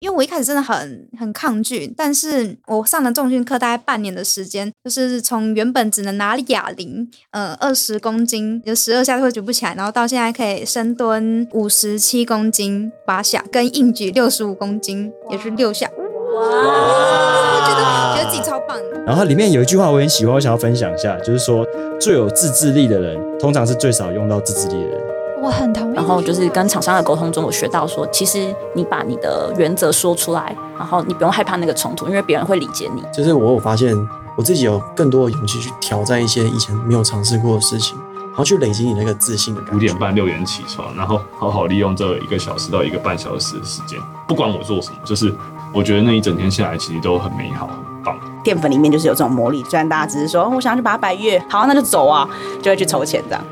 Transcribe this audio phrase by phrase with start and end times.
[0.00, 18.78] 因为我一开始真的很很抗拒，但是我上了重训课大概半年的时间，就是从原本只能拿哑铃，呃，二十公斤，就十二下就会举不起来，然后到现在可以深蹲五十七公斤八下，跟硬举六十五公斤也是六下，哇，我觉得觉得自己超棒。
[19.04, 21.66] 然后它里面有一句话我很喜欢，我想要分享一下，就是说
[22.00, 25.07] 最有自制力的人，通常是最少用到自制力的人。
[25.42, 25.94] 我很同意。
[25.94, 33.02] 然后就是跟厂商的沟通中，我学到说，其实你把你的原则说出来，然后你不用害怕那个冲突，因为别人会理解你。
[33.12, 33.96] 就是我有发现，
[34.36, 39.76] 我自己有更多的勇气去挑战一些以前没有尝试过的事情，然后去累积你那个自信的感觉。
[39.76, 45.34] 五点半六点起床，然后好好利用这一个小时到一个半小时的时间，不管我做什么，就是
[45.74, 48.18] 我觉得那一整天下来其实都很美好，很棒。
[48.44, 52.28] 淀粉里面就是有这种魔力，虽然大家只是说我想要去把它百月，好，那就走啊，
[52.62, 53.44] 就会去筹钱这样。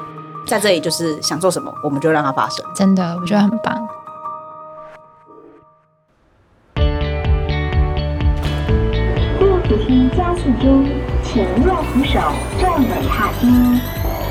[0.47, 2.65] 在这里就是想做什么，我们就让它发生。
[2.73, 3.89] 真的，我觉得很棒。
[9.39, 10.87] 电扶梯加速中，
[11.25, 12.21] 请握扶手，
[12.61, 13.49] 站稳踏梯。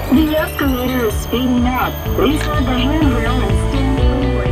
[0.09, 1.91] The escalator is speeding up.
[2.15, 4.49] Please hold the handrail and stand forward.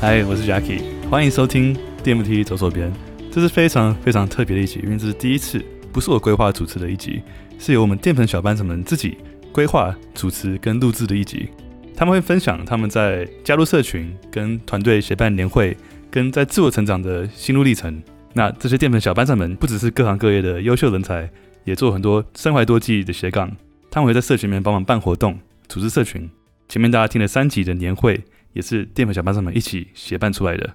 [0.00, 2.90] 嗨，我是 Jackie，欢迎收听 D M T 走左边。
[3.30, 7.22] 这是非常非常特别的一集，因为这是第一次，不是我规划主持的一集。
[7.58, 9.18] 是由我们淀粉小班长们自己
[9.52, 11.48] 规划、主持跟录制的一集。
[11.94, 15.76] 他们会分享他们在加入社群、跟团队协办年会、
[16.10, 18.02] 跟在自我成长的心路历程。
[18.32, 21.28] 那这些淀粉小班长们不只是各行各业的优秀人才，
[21.64, 23.54] 也做很多身怀多技的斜杠。
[23.90, 26.30] 他们会在社群里面帮忙办活动、组织社群。
[26.68, 28.22] 前面大家听了三集的年会，
[28.54, 30.70] 也是淀粉小班长们一起协办出来的。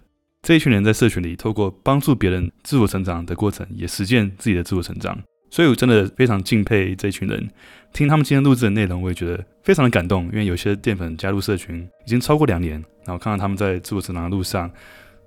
[0.46, 5.18] 这一群人在社群里，透过帮助别人自我成长的过程，也实践自己的自我成长。
[5.50, 7.50] 所以，我真的非常敬佩这一群人。
[7.92, 10.26] 听他们今天录制的内容，我也觉得非常的感动。
[10.26, 12.73] 因为有些淀粉加入社群已经超过两年，
[13.06, 14.70] 然后看到他们在自我成长的路上，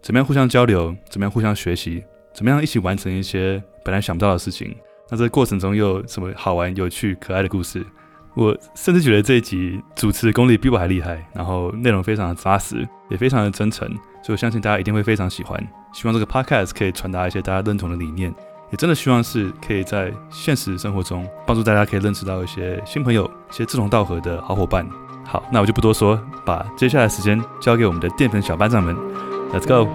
[0.01, 2.01] 怎么样互相交流，怎么样互相学习，
[2.33, 4.73] 怎么样一起完成一些本来想不到的事情。
[5.11, 7.84] 那这过程中又有什么好玩、有趣、可爱的故事？
[8.37, 13.93] 我甚至觉得这一集主持功力比我还厉害，然后内容非常的扎实，也非常的真诚。
[14.23, 15.59] 所以我相信大家一定会非常喜欢。
[15.93, 18.34] 希望这个 podcast 可以传达一些大家认同的理念。
[18.71, 24.87] 也真的希望是可以在现实生活中帮助大家，可以认识到一些新朋友，一些志同道合的好伙伴。
[25.25, 28.95] 好，那我就不多说，把接下来时间交给我们的淀粉小班长们。
[29.55, 29.89] Let's go！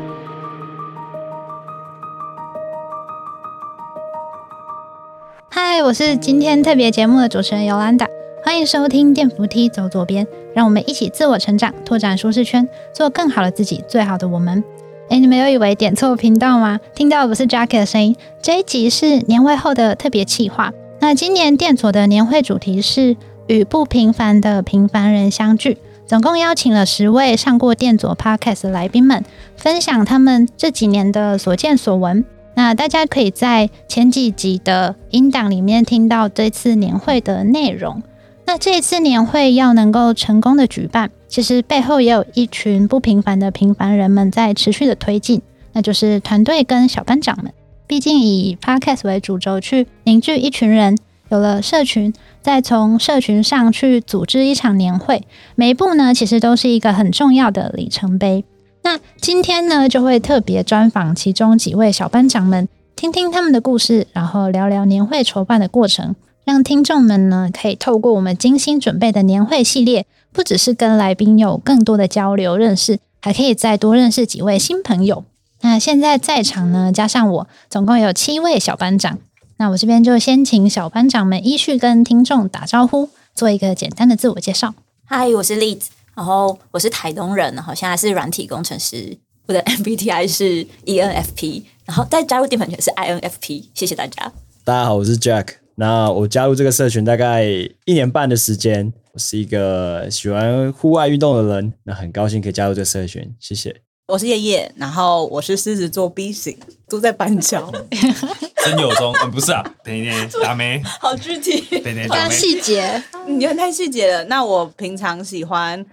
[5.49, 8.07] 嗨，我是今天特别节目的主持人尤兰达，
[8.45, 14.61] 欢迎收听电扶梯走左边，让我们一起自我成长，拓展舒适圈，做更好的自己，最好的我们。
[15.09, 16.77] 哎，你们有以为点错频道吗？
[16.93, 18.17] 听到的不是 Jackie 的声音。
[18.41, 20.73] 这一集是年会后的特别企划。
[20.99, 23.15] 那今年电左的年会主题是
[23.47, 29.23] 与不平凡的平凡人相聚，总共邀请了十位上过电左 Podcast 的来宾们，
[29.55, 32.25] 分享他们这几年的所见所闻。
[32.55, 38.03] 那大家可以在前几集的音档里面听到这次年会的内容。
[38.45, 47.51] 那这一次年会要能够成功的举办，其实背后也有一群不平凡的平凡人们在持续的推进，那就是团队跟小班长们。
[47.87, 50.97] 毕竟以 Podcast 为主轴去凝聚一群人，
[51.29, 58.45] 有了社群，再从社群上去组织一场年会，每一步呢，其实都是一个很重要的里程碑。
[58.83, 66.15] 那今天呢，就会特别专访其中几位小班长们，听听他们的故事，然后聊聊年会筹办的过程。
[66.45, 75.23] 让听众们呢，可以透过我们精心准备的年会系列，不只是跟来宾有更多的交流认识，还可以再多认识几位新朋友。
[75.61, 79.19] 那现在在场呢，加上我，总共有七位小班长。
[79.57, 84.73] 那我这边就先请小班长们依序跟听众打招呼，做一个简单的自我介绍。
[85.05, 89.17] 嗨，我是栗子然后我是台东人，然后现在是软体工程师，
[89.47, 93.67] 我的 MBTI 是 ENFP，然后再加入淀粉圈是 INFP。
[93.73, 94.33] 谢谢大家。
[94.65, 95.62] 大家好，我是 Jack。
[95.75, 97.43] 那我加入这个社群大概
[97.85, 103.81] 一年半的时间，我是一个喜欢户外运动的人，那很高兴可以加入这个社群，谢谢。
[104.07, 106.55] 我是叶叶，然后我是狮子座 B 型，
[106.87, 107.71] 住在板桥。
[108.63, 110.81] 真有中，嗯，不是啊，等一下， 打没？
[110.83, 114.23] 好具体，等一下，太细节，你看太细节了。
[114.25, 115.83] 那我平常喜欢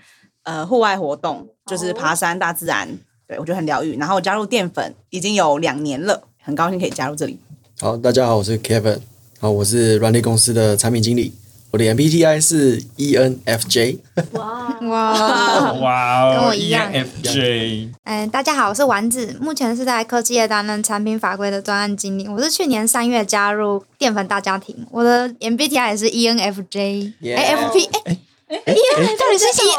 [0.42, 2.86] 呃户外活动，就是爬山、大自然，
[3.26, 3.96] 对我觉得很疗愈。
[3.96, 7.38] 然后我加入淀粉已经有两年了，很高兴可以加入这里。
[7.80, 8.98] 好，大家好，我是 Kevin。
[9.42, 11.32] 好，我是软体公司的产品经理，
[11.70, 13.96] 我的 MBTI 是 ENFJ。
[14.32, 16.92] 哇哇哇，跟我一样。
[16.92, 17.88] ENFJ。
[18.04, 22.28] 哎，大家好，我是丸子，目前是在科技业担任产品法规的专案经理。
[22.28, 27.12] 我是去年三月加入淀粉大家庭，我的 MBTI 也是 ENFJ。
[27.34, 28.18] 哎，FP，哎
[28.66, 28.74] 哎，
[29.16, 29.72] 到底是 E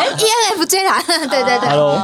[0.58, 1.04] ENFJ 啦？
[1.30, 1.70] 对对对。
[1.70, 2.02] Hello。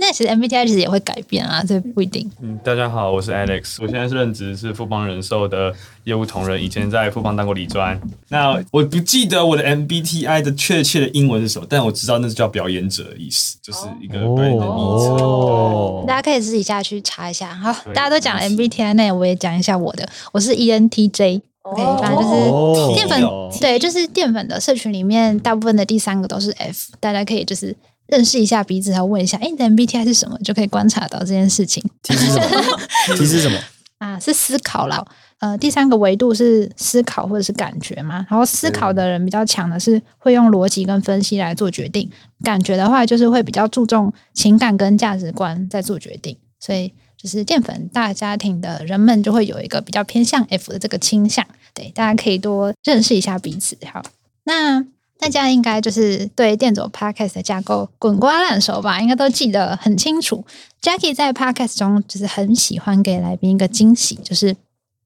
[0.00, 2.30] 但其实 MBTI 其实也会改变啊，这不一定。
[2.40, 5.72] 嗯，大家好，我是 Alex，我现在是任职是富邦人寿的
[6.04, 8.00] 业务同仁，以前在富邦当过理专。
[8.28, 15.16] 那我不记得我的 MBTI 的确切的英文是什么，但我知道那是叫表演者的意思，就是一个表演的昵称。
[15.16, 17.54] 哦，大家可以自己下去查一下。
[17.54, 21.40] 好，大家都讲了 MBTI，那我也讲一下我的，我是 ENTJ。
[21.62, 27.74] OK，反正就是淀粉，哦对，就是淀粉的社群里面，大部分的第三个都是 F，大家可以就是
[28.12, 31.82] 认识一下彼此，然后问一下，哎，你的 MBTI 是什么，就可以观察到这件事情。
[32.02, 32.44] T 是什么
[33.40, 33.58] 什么？
[33.96, 35.02] 啊，是思考啦。
[35.38, 38.26] 呃，第三个维度是思考或者是感觉嘛。
[38.28, 42.06] 然后思考的人比较强的是会用逻辑跟分析来做决定，
[42.44, 46.36] 感觉的话就是会比较注重情感跟价值观在做决定。
[46.60, 51.46] 所以就是淀粉大家庭的人们就会有一个比较偏向 F 的这个倾向。
[51.72, 53.76] 对，大家可以多认识一下彼此。
[53.90, 54.02] 好，
[54.44, 54.84] 那
[55.22, 59.00] 大家应该就是对电左 Podcast 的架构滚瓜烂熟吧？
[59.00, 60.44] 应该都记得很清楚。
[60.82, 64.56] Jackie 在 Podcast 中就是很喜欢给来宾一个惊喜，就是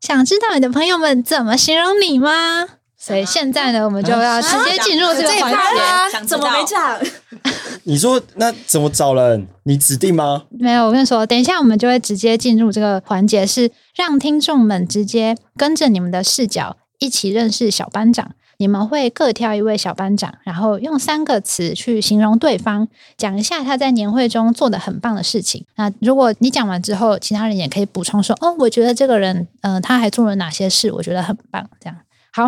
[0.01, 2.67] 想知道你的朋友们怎么形容你吗？
[2.97, 6.25] 所以现在呢，我们就要直接进入这个环节。
[6.27, 6.99] 怎么没讲？
[7.85, 9.47] 你说那怎么找人？
[9.65, 10.45] 你指定吗？
[10.49, 18.31] 没有，我跟你说，等一下我们就会直接进入这个环节，是让听众们直接跟着你们的视角一起认识小班长。
[18.59, 25.65] 你们会各挑一位小班长，然后用三个词去形容对方，讲一下他在年会中做的很棒的事情。
[25.77, 31.99] 那如果你讲完之后，其他人也可以补充说：“哦，我觉得这个人，嗯、呃，他还做了哪些事，我觉得很棒。”这样
[32.33, 32.45] 好。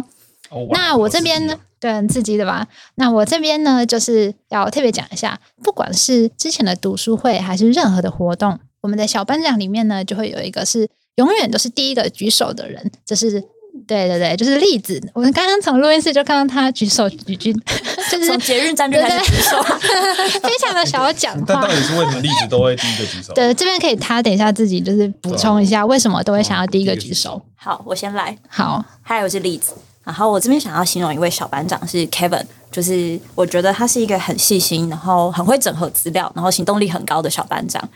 [0.50, 2.66] 哦、那我这边呢，对，很刺激的吧？
[2.94, 13.44] 那我这边呢，就是要特别讲一下，不管是之前的读书会，还是任何的活动，我们的小班长里面呢，就会有一个是永远都是第一个举手的人，这是。
[13.86, 15.00] 对对对，就是例子。
[15.14, 17.54] 我们刚刚从录音室就看到他举手举军，
[18.10, 19.62] 就是从捷运站就开始举手，
[20.42, 21.44] 非常的小讲话。
[21.46, 23.32] 但到底是为什么例子都会第一个举手？
[23.34, 27.40] 对，这边可以他等一下自己就是补充一下，为什么都会想要第一个举手。
[27.56, 28.36] 好，我先来。
[28.48, 29.72] 好，还有是例子。
[30.04, 32.42] 然后我这边想要形容一位小班长是 Kevin，
[32.72, 37.86] 就是我觉得他是一个很细心，然后很会整合资料，然后行动力很高的小班长。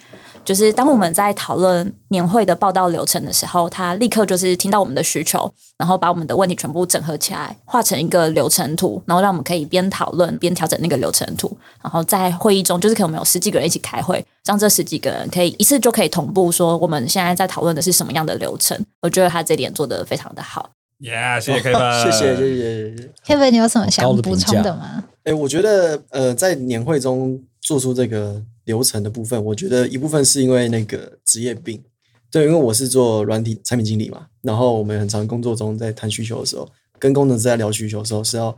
[0.44, 5.48] 就是当我们在讨论年会的报道流程的时候，他立刻就是听到我们的需求，
[5.78, 11.56] 然后把我们的问题全部整合起来，画成一个流程图，然后让我们可以边讨论边调整那个流程图。
[11.82, 18.76] 然后在会议中，就是可能我们有十几个人一起开会，让这十几个人可以一次就可以同步说我们现在在讨论的是什么样的流程。
[19.00, 20.70] 我觉得他这点做得非常的好。
[20.98, 25.04] 耶、yeah，谢谢 Kevin，谢谢谢谢 Kevin，你有什么想补充的吗？
[25.24, 28.42] 哎，我觉得呃，在年会中做出这个。
[28.64, 31.82] 流程的部分，我觉得一部分是因为那个职业病，
[32.30, 36.68] 对，因为我是做软体产品经理嘛，然后我们很常工作中在谈需求的时候，
[36.98, 38.56] 跟工程师在聊需求的时候，是要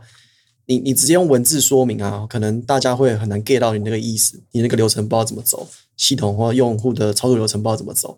[0.67, 5.67] 你你直接用文字说明啊，可能大家会很难 get 到你那个意思，你那个流程不知道怎么走，
[5.97, 8.17] 系统或用户的操作流程不知道怎么走，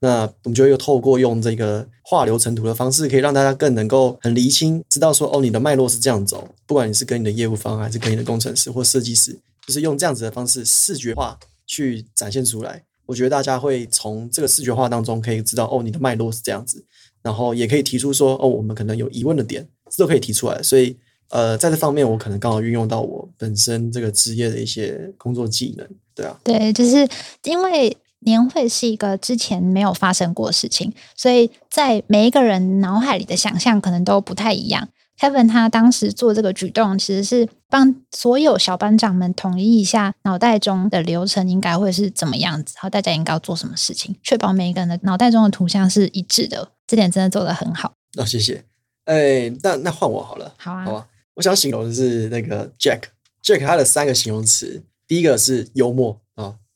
[0.00, 9.38] 那我们就又透过用这个画流程图的方式，可以让大家更能够很厘清，知道说哦，你的脉络是这样走，不管你是跟你的业务方还是跟你的工程师或设计师。
[9.66, 16.84] 就是用这样子的方式视觉化去展现出来，我觉得大家会从这个视觉化当中可以知道哦，你的脉络是这样子，
[17.22, 20.62] 然后也可以提出说哦，我们可能有疑问的点，这都可以提出来。
[20.62, 20.96] 所以
[21.30, 27.08] 呃，在这方面我可能刚好运用到我本身这个职业的一些工作技能，对啊，对，就是
[27.44, 34.88] 因为年会是一个之前没有发生过的事情，所以在每一个人脑海里的想象可能都不太一样。
[35.18, 46.72] Kevin 他当时做这个举动，其实是帮所有小班长们统一一下脑袋中的流程应该会是怎么样子，然后大家应该要做什么事情，确保每一个人的脑袋中的图像是一致的。
[46.86, 47.94] 这点真的做得很好。
[48.18, 48.64] 哦，谢谢。
[49.04, 50.52] 哎，那那换我好了。
[50.58, 51.06] 好啊，好啊。
[51.34, 56.23] 我想形容的是那个 Jack，Jack 他的三个形容词，第一个是幽默啊。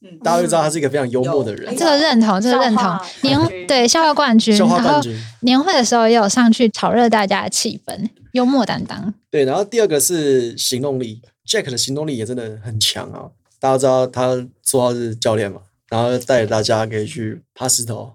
[0.01, 2.85] 嗯，大家都知道他是一个非常幽默的人，这个认同，这个认同。
[3.23, 5.17] 年对笑话冠军，笑话冠军。
[5.41, 9.13] 年会的时候也有上去炒热大家的气氛，幽默担当。
[9.31, 13.31] 对，然后第二个是行动力，Jack 的行动力也真的很强啊。
[13.59, 18.13] 大家知道他绰号是教练嘛，然后带着大家可以去爬石头。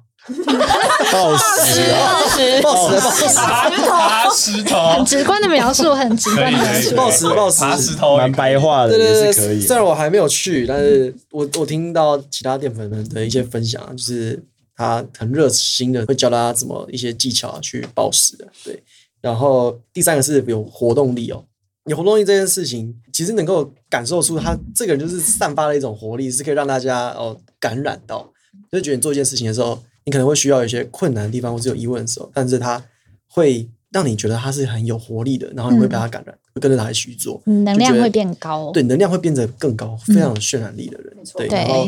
[1.12, 2.22] 抱石啊！
[2.62, 6.96] 抱石，抱石，爬石头，很直观的描述，很直观的描述。
[6.96, 9.60] 抱石，抱石，爬石头，蛮白话的，对对对，也是可以。
[9.60, 14.42] 虽然我还没有去，但是我我听到其他淀粉们的一些分享，就是
[14.78, 18.48] 他很热心的会教大家怎么一些技巧去暴食的。
[18.64, 18.82] 对，
[19.20, 21.44] 然后第三个是有活动力哦，
[21.88, 28.32] 有活动力这件事情，其实能够感受出他这个人就是散发了一种活力，是可以让大家哦感染到，
[28.72, 29.78] 就觉得你做一件事情的时候。
[30.06, 32.84] 你可能会需要一些困难的地方，或是有疑问的时候，但是他
[33.28, 41.14] 会让你觉得他是很有活力的，然后你会被他感染，嗯、会跟着他一起去做，能量会变高，对，能量会变得更高，非常有渲染力的人。
[41.18, 41.86] 嗯、对，然后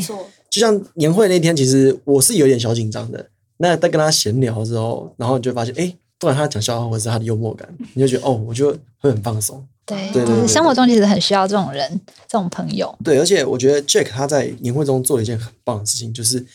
[0.49, 3.27] 就像年会那天，其实我是有点小紧张的。
[3.57, 9.65] 那在跟他闲聊之后，然后你就发现，哎，不管他讲笑话或者是他的幽默感，你就觉得哦，我就会很放松。
[9.85, 12.93] 对，对对对，生活中其实很需要这种人，这种朋友。
[13.03, 16.45] 对，而且我觉得 Jack 他在年会中做了一件很棒的事情，就是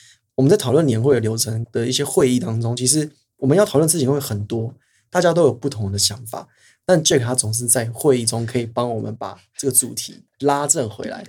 [0.40, 4.72] 我们在讨论年会的流程的一些会议当中，其实我们要讨论事情会很多，
[5.10, 6.48] 大家都有不同的想法，
[6.86, 11.22] 但 Jack 他总是在会议中可以帮我们把这个主题拉正回来，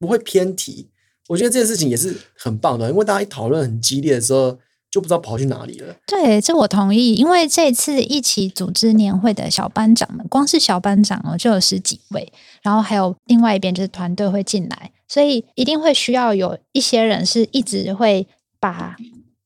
[0.00, 0.88] 不会偏题。
[1.28, 4.58] 我觉得这件事情也是很棒的，因为大家一讨论很激烈的时候，
[4.90, 5.94] 就不知道跑去哪里了。
[6.04, 7.14] 对，这我同意。
[7.14, 12.32] 因为这次一起组织年会的小班长们，光是小班长哦就有十几位，
[12.62, 18.26] 然后还有另外一边就是团队会进来，所以一定会需要有一些人是一直会
[18.66, 18.96] 把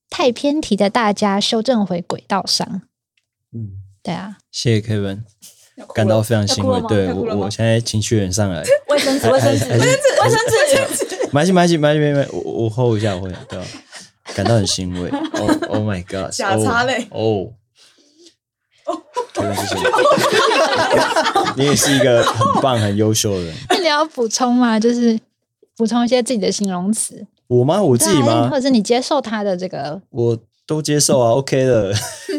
[0.09, 2.81] 太偏题的大家修正回轨道上。
[3.53, 3.69] 嗯，
[4.01, 5.19] 对啊，谢谢 Kevin，
[5.93, 6.81] 感到非常欣慰。
[6.87, 8.63] 对我，我现在情绪有点上来。
[8.87, 11.15] 卫生纸，卫生纸，卫生纸，卫生纸。
[11.31, 13.65] 没关系，没关系，没关系，没关系，我我 hold 一下，我 hold 一下，对吧？
[14.33, 15.09] 感到很欣慰。
[15.09, 16.31] Oh Oh my God！
[16.31, 17.05] 假擦嘞。
[17.11, 17.53] 哦。
[19.35, 19.75] 谢谢。
[21.55, 23.55] 你也是一个很棒、很优秀的人。
[23.69, 24.79] 那你要补充吗？
[24.79, 25.19] 就是
[25.77, 27.25] 补充一些自己的形容词。
[27.51, 27.83] 我吗？
[27.83, 28.49] 我自己吗？
[28.49, 30.01] 或者是你接受他的这个？
[30.09, 31.93] 我都接受啊，OK 的。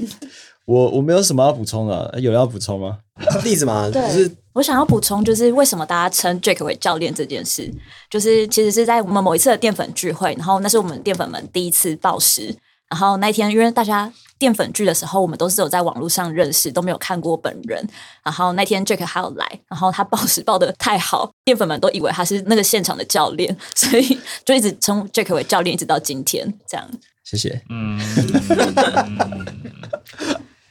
[0.65, 2.99] 我我没有什么要补充的，有人要补充吗？
[3.45, 4.01] 例子吗，对。
[4.01, 7.71] 就是我想要补充，就是为什么大家称 Jack 为教练这件事，
[8.09, 12.55] 就是其实是在我们某一次的淀粉聚会，然后那是我们淀粉们第一次抱石，
[12.93, 17.89] 然后那一天因为大家淀粉剧的时候，我们都是有在网络上认识，都没有看过本人，
[18.23, 26.87] 然后那天 Jack 还有来，然后他报时报的太好，淀粉们都以为他是那个现场的教练，所以就一直称 Jack 为教练，一直到今天这样。
[27.25, 27.63] 谢谢。
[27.71, 27.99] 嗯。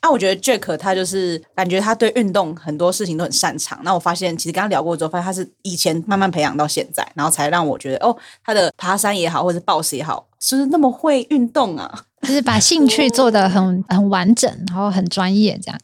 [0.04, 3.80] 那、啊、我觉得 Jack 他就是感觉他对运动很多事情都很擅长。
[3.84, 12.06] 那我发现其实跟他聊过之后，发现他是以前慢慢培养到现在，然后才让我觉得哦，他的爬山也好，或者是抱石也好，是不是那么会运动啊？
[12.24, 15.80] 就是把兴趣做得很 很完整，然后很专业这样。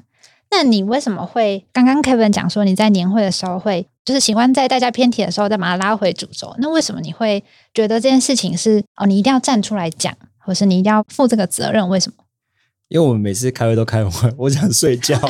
[0.49, 6.55] 那你为什么会刚刚 Kevin 讲说你在年会的时候会就是喜欢在大家偏题的时候再把它拉回主轴？
[6.57, 11.87] 那为什么你会觉得这件事情是哦，你一定要站出来讲，或是你一定要负这个责任？
[11.87, 12.23] 为什么？
[12.89, 15.19] 因为我们每次开会都开完，我想睡觉。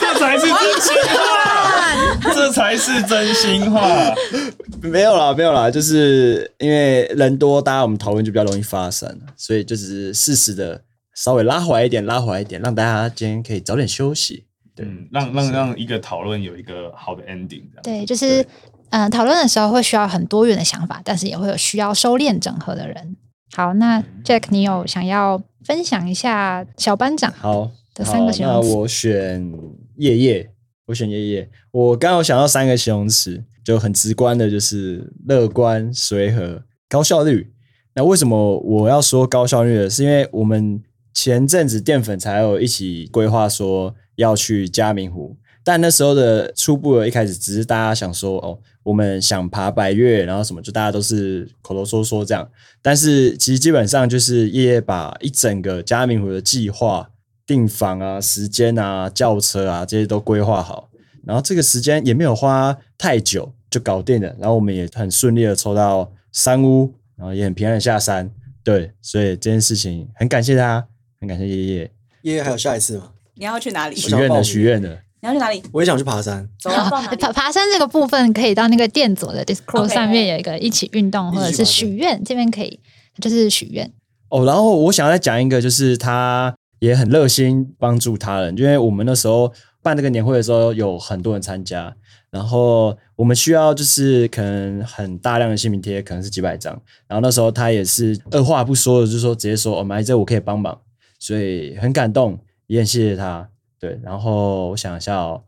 [0.00, 4.14] 这才是真心话，这才是真心话。
[4.82, 10.82] 没有啦，没有啦，就是因为人多，大家我们讨论就比较容易发散，所以就只是适时的
[11.14, 14.44] 稍微拉回来一点，拉回来一点，让大家今天可以早点休息。
[14.76, 17.62] 对，嗯、让让让一个讨论有一个好的 ending。
[17.82, 18.44] 对，就是
[18.90, 23.16] 嗯，讨论的时候会需要很多元的想法，但是也会有需要收敛整合的人。
[23.56, 28.68] 好，那 Jack，你有想要分享一下小班长好的三个形容词？
[28.68, 29.52] 那我选
[29.94, 30.50] 夜夜，
[30.86, 31.48] 我选夜夜。
[31.70, 37.52] 我刚刚有想到三个形容词，就很直观的，就是乐观、随和、高效率。
[37.94, 39.88] 那为什么我要说高效率呢？
[39.88, 40.82] 是因为我们
[41.12, 48.58] 前阵子淀粉才有一起规划说要去嘉明湖，但那时候的初步的一开始只是大家想说哦。
[48.84, 52.48] 我们想爬百岳，然后什么，就大家都是口头说说这样。
[52.80, 57.10] 但是其实基本上就是叶叶把一整个嘉明湖的计划、
[57.46, 60.88] 订房啊、时间啊、轿车啊这些都规划好，
[61.24, 64.36] 然后这个时间也没有花太久就搞定了。
[64.38, 68.30] 然后我们也很顺利的抽到山屋，然后也很平安的下山。
[68.62, 70.86] 对，所以这件事情很感谢他，
[71.20, 71.90] 很感谢叶叶。
[72.22, 73.12] 叶叶还有下一次吗？
[73.34, 73.96] 你要去哪里？
[73.96, 75.00] 许愿的，许愿的。
[75.24, 75.62] 你要去哪里？
[75.72, 76.46] 我也想去爬山。
[76.60, 82.78] 走啊， 爬爬山这个部分可以到那个电左的 Discord 上面有一个一起运动或者是许愿，这边可以
[83.22, 83.90] 就是许愿。
[84.28, 89.50] 哦，然后我想要再讲一个，就是他也很热心帮助他人，因为我们那时候
[89.82, 91.96] 办这个年会的时候有很多人参加，
[92.30, 96.78] 然后我们需要就是可能很大量的姓名贴，可能是几百张，
[97.08, 100.78] 然后那时候他也是二话不说的，就是说直接说，哦，买这我可以帮忙，
[101.18, 103.48] 所以很感动，也很谢谢他。
[103.84, 105.42] 对，然后我想一下哦，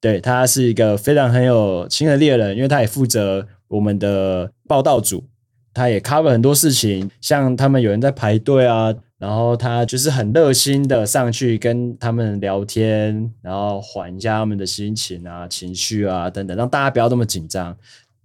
[0.00, 5.24] 对，他是一个非常很有亲和力的人，因为他也负责我们的报道组，
[5.74, 17.76] 他也 cover 很多事情，像他们有人在排队啊，然后他就是很热心的上去跟他们聊天，然后缓一下他们的心情啊、情绪啊等等，让大家不要那么紧张。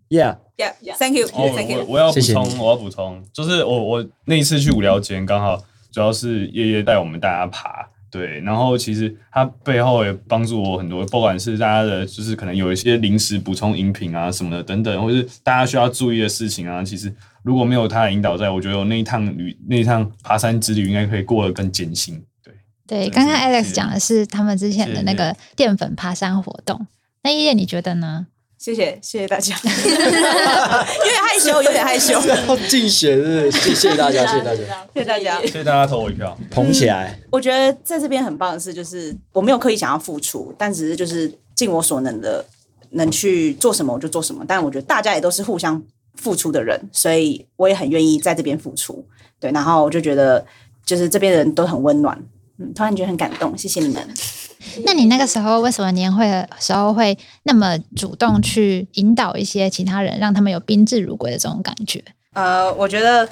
[0.08, 1.86] Yeah，Yeah，Thank you，Thank you。
[1.90, 7.91] 我要补充，我要补充，就是我我那一次去无聊间，刚好主要是叶叶带我们大家爬。
[8.12, 22.22] 对，然后其实它背后也帮助我很多，不管是大家的，就是可能有一些临时补充饮品啊什么的等等，或是大家需要注意的事情啊，其实如果没有他的引导在，在我觉得我那一趟旅那一趟爬山之旅应该可以过得更艰辛。
[22.44, 22.54] 对，
[22.86, 26.88] 对，刚刚 Alex 讲的是他们之前的那个淀粉爬山活动，
[27.24, 28.28] 那叶叶你觉得呢？
[28.62, 32.14] 谢谢谢谢大家， 有点害羞，有点害羞。
[32.28, 34.62] 然后竞选是谢谢大家，谢谢大家，
[34.94, 37.20] 谢谢大家，谢谢大家投我一票，捧起来。
[37.32, 42.46] 我觉得在这边很棒的是，就是我没有刻意想要付出，但只是就是尽我所能的，
[42.92, 44.46] 能去做什么我就做什么。
[44.48, 45.82] 但我觉得大家也都是互相
[46.14, 49.04] 付出的人，所以我也很愿意在这边付出。
[49.40, 50.46] 对，然后我就觉得
[50.86, 52.16] 就是这边的人都很温暖，
[52.60, 54.08] 嗯，突然觉得很感动，谢谢你们。
[54.86, 62.04] 那你那个时候为什么年会的时候会那么主动去引导一些其他人，让他们有宾至如归的这种感觉？
[62.34, 63.28] 呃，我觉得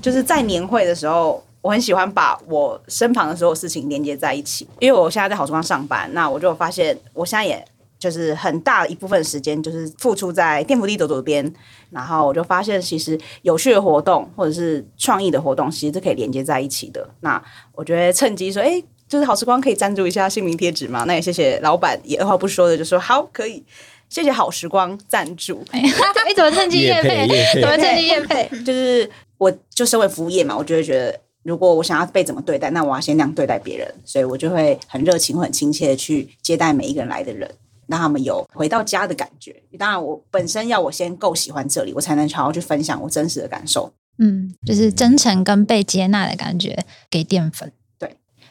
[0.00, 4.66] 就是在年会的时候，我很喜欢把我身旁的所有事情连接在一起。
[4.78, 7.64] 因为我现在在好时光上班，那我就发现我现在也
[7.98, 11.52] 就是很大一部分时间就是付出在电扶梯走左边，
[11.90, 17.08] 然后我就发现其实有趣的活动或者是创意的活动，其实是可以连接在一起的。
[17.20, 18.82] 那我觉得趁机说，哎。
[19.14, 21.04] 就是好时光可以赞助一下姓名贴纸吗？
[21.06, 23.62] 那也谢谢老板，也二话不说的就说好可以，
[24.08, 25.64] 谢谢好时光赞助。
[25.70, 25.80] 哎，
[26.34, 27.28] 怎么趁机夜配？
[27.60, 28.48] 怎么趁机夜配？
[28.64, 37.48] 就是我就身为服务业嘛，我就会觉得，如果我想要被怎么对待，那我要先那样对待别人，所以我就会很热情、很亲切的去接待每一个人来的人，
[37.86, 39.54] 让他们有回到家的感觉。
[39.78, 43.92] 当然，我本身要我先够喜欢这里，我才能好好去分享我真实的感受。
[44.18, 47.70] 嗯，就是真诚跟被接纳的感觉给淀粉。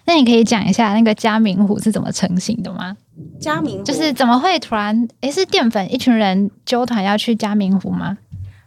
[0.06, 2.96] 那你可以讲一下那个嘉明湖是怎么成型的吗？
[3.40, 8.18] 嘉明湖就是怎么会突然诶，是淀粉一群人揪团要去嘉明湖吗？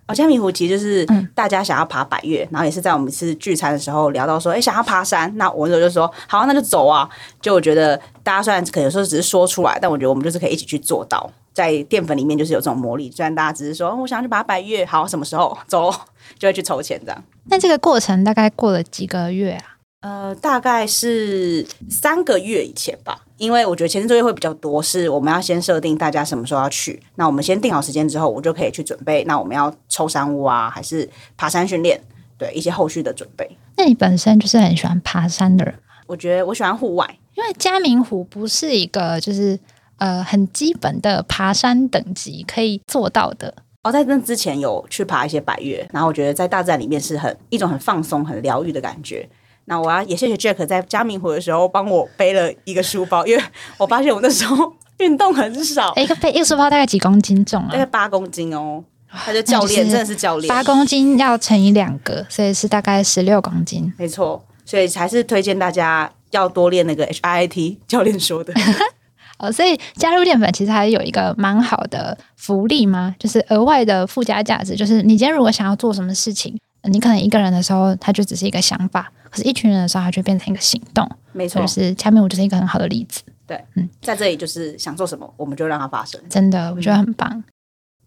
[0.06, 7.08] 哦，嘉明湖其实就是大家想要爬百越，嗯、然后也是在我们一次聚餐的时候聊到说，哎，想要爬山，那我那时候就说好，那就走啊。
[7.42, 13.10] 就我觉得大家虽然可能有时候只是说出来，但我觉得我们就是可以一起去做到，在淀粉里面就是有这种魔力。
[13.10, 15.92] 虽然大家只是说我想要去爬百越，好，什么时候走
[16.38, 17.24] 就会去筹钱这样。
[17.46, 19.75] 那这个过程大概过了几个月啊？
[20.00, 29.24] 呃，大概是三个月以前吧，因为我觉得前置作业会比较多，是我们要先设定大家什么时候要去，那我们先定好时间之后，我就可以去准备。
[29.24, 32.00] 那我们要抽山屋啊，还是爬山训练？
[32.38, 33.58] 对，一些后续的准备。
[33.76, 35.74] 那你本身就是很喜欢爬山的人？
[36.06, 39.58] 我觉得我喜欢户外，因为嘉明湖不是一个就是
[39.96, 43.52] 呃很基本的爬山等级可以做到的。
[43.82, 49.28] 哦，在那之前有去爬一些百岳，然后我觉得在大自然里面是很一种很放松、很疗愈的感觉。
[49.66, 53.42] 那我要也谢谢 Jack 在嘉明湖的时候帮我背了一个书包，因为
[53.78, 55.92] 我发现我那时候运动很少。
[55.96, 57.68] 一个背一个书包大概几公斤重啊？
[57.72, 58.82] 大概八公斤哦。
[59.08, 60.48] 他就教练，真的是教练。
[60.48, 63.90] 八公斤要乘以两个，所以是大概十六公斤。
[63.96, 68.52] 没错，所以还是推荐大家要多练那个 HIIT 教练说的。
[69.38, 73.14] 哦，所以加入淀粉其实还有一个蛮好的福利吗？
[73.18, 76.58] 就是额外的附加价值，就是你今天如果想要做什么事情。
[76.84, 81.08] 你可能一个人的时候，它就只是一个想法；可是一群人的时候，它就变成一个行动。
[81.32, 83.22] 没错，就是下面我就是一个很好的例子。
[83.46, 86.20] 对，嗯，在这里就是想做什么，我们就让它发生。
[86.28, 87.28] 真的，我觉得很棒。
[87.30, 87.44] 嗯、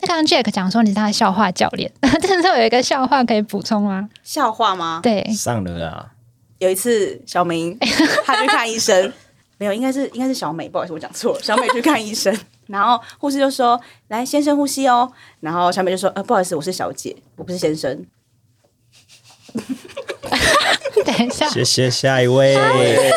[0.01, 4.09] 那刚刚 Jack 讲说你是他的笑话教练，但是我有一个笑话可以补充吗？
[4.23, 4.99] 笑话吗？
[5.03, 6.11] 对，上了啊。
[6.57, 7.77] 有一次，小明
[8.25, 9.13] 他去看医生，
[9.57, 11.39] 没有，应该是应该是小美，不好意思，我讲错了。
[11.41, 13.79] 小美去看医生，然后护士就说
[14.09, 18.05] ：“来，先生呼吸哦。”然后小美就说：“呃，不好意思，我是小姐，我不是先生。”
[21.05, 22.55] 等一下，谢谢下一位。
[22.55, 23.11] 下一位，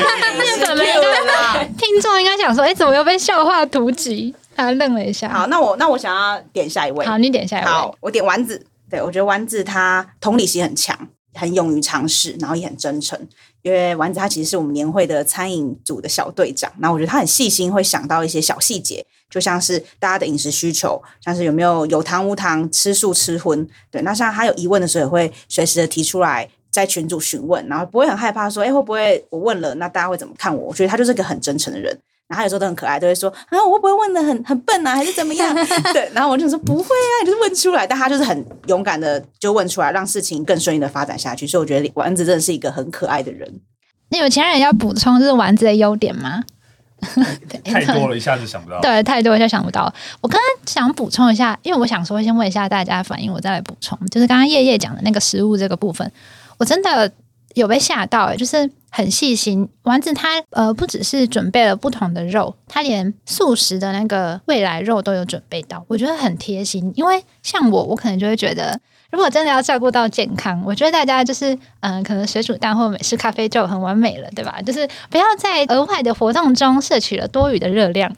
[1.76, 5.28] 听众应该想说：“哎，怎么又被笑话屠集？”他愣了一下。
[5.28, 7.04] 好，那我那我想要点下一位。
[7.06, 7.70] 好，你点下一位。
[7.70, 8.66] 好，我点丸子。
[8.90, 10.96] 对，我觉得丸子他同理心很强，
[11.34, 13.18] 很勇于尝试，然后也很真诚。
[13.62, 19.04] 因为丸子他其实是我们年会的餐饮组的小队长，那我觉得他很细心，会想到一些小细节。
[19.28, 30.70] 就像是大家的饮食需求，像是有没有有糖无糖、吃素吃荤，对，那像他有疑问的时候，也会随时的提出来在群组询问，然后不会很害怕说，哎，会不会我问了，那大家会怎么看我？
[30.70, 31.96] 我觉得他就是个很真诚的人，
[32.30, 35.52] 然后有时候都很可爱，都会说，啊，我会不会问的很很笨啊，还是怎么样？
[35.92, 41.44] 对，然后我就说不会啊，你就是问出来，但他就是很勇敢的就问出来，让事情更顺利的发展下去。
[41.44, 43.60] 所以我觉得丸子真的是一个很可爱的人。
[44.10, 46.44] 那有其他人要补充就是丸子的优点吗？
[47.64, 48.78] 太多了，一下子想不到。
[48.82, 49.92] 对，太多一下想不到。
[50.20, 53.98] 我刚刚想补充一下，因为我想说，先问一下大家的反应，我再来补充。
[54.08, 56.12] 就是刚刚叶叶讲的那个食物这个部分，
[56.58, 57.10] 我真的
[57.54, 59.68] 有被吓到诶，就是很细心。
[59.82, 66.92] 丸子他呃，不只是准备了不同的肉，他连素食的那个未来肉都有准备到，我觉得很贴心。
[66.96, 68.80] 因为像我，我可能就会觉得。
[69.10, 74.54] 如果真的要照顾到健康，我觉得大家就是，嗯、可能水煮蛋或美式咖啡就很完美了，对吧？
[74.64, 78.08] 就是不要在额外的活动中摄取了多余的热量，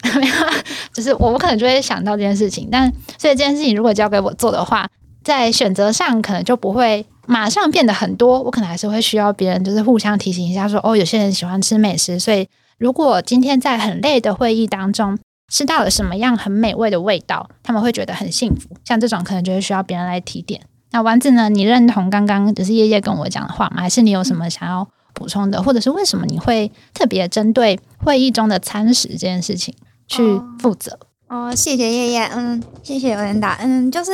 [0.93, 2.69] 就是我们可能就会想到这件事情。
[2.71, 4.87] 但所以这件事情如果交给我做的话，
[5.23, 15.17] 在选择上可能就不会马上变得很多，我可能还是会需要别人就是互相提醒一下说，说哦，有些人喜欢吃美食，所以如果今天在很累的会议当中。
[15.51, 18.69] 吃到了什么样很美味的味道，他们会觉得很幸福。
[18.85, 20.59] 像这种可能就会需要别人来提点。
[20.91, 21.47] 那丸子呢？
[21.47, 23.81] 你认同刚刚就是叶叶跟我讲的话吗？
[23.81, 25.61] 还是你有什么想要补充的？
[25.61, 29.75] 或者是为什么你会特别针对会议中的餐食这件事情
[30.07, 30.23] 去
[30.57, 30.97] 负责？
[31.27, 34.11] 哦，哦，谢谢叶叶，嗯，谢谢尤兰达，嗯，就是。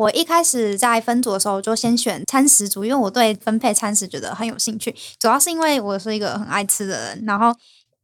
[0.00, 4.94] 我一开始在分组的时候，就先选餐食组，因为我对分配餐食觉得很有兴趣。
[5.18, 7.54] 主要是因为我是一个很爱吃的人，然后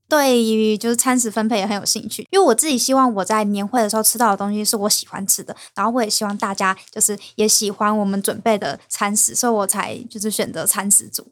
[0.07, 2.29] 对于就是餐食分配也很有兴趣。
[2.31, 11.27] 因为我自己希望我在年会的时候吃到的东西是我喜欢吃的，然后我也希望大家就是也喜欢我们准备的餐食，所以我才就是选择餐食组。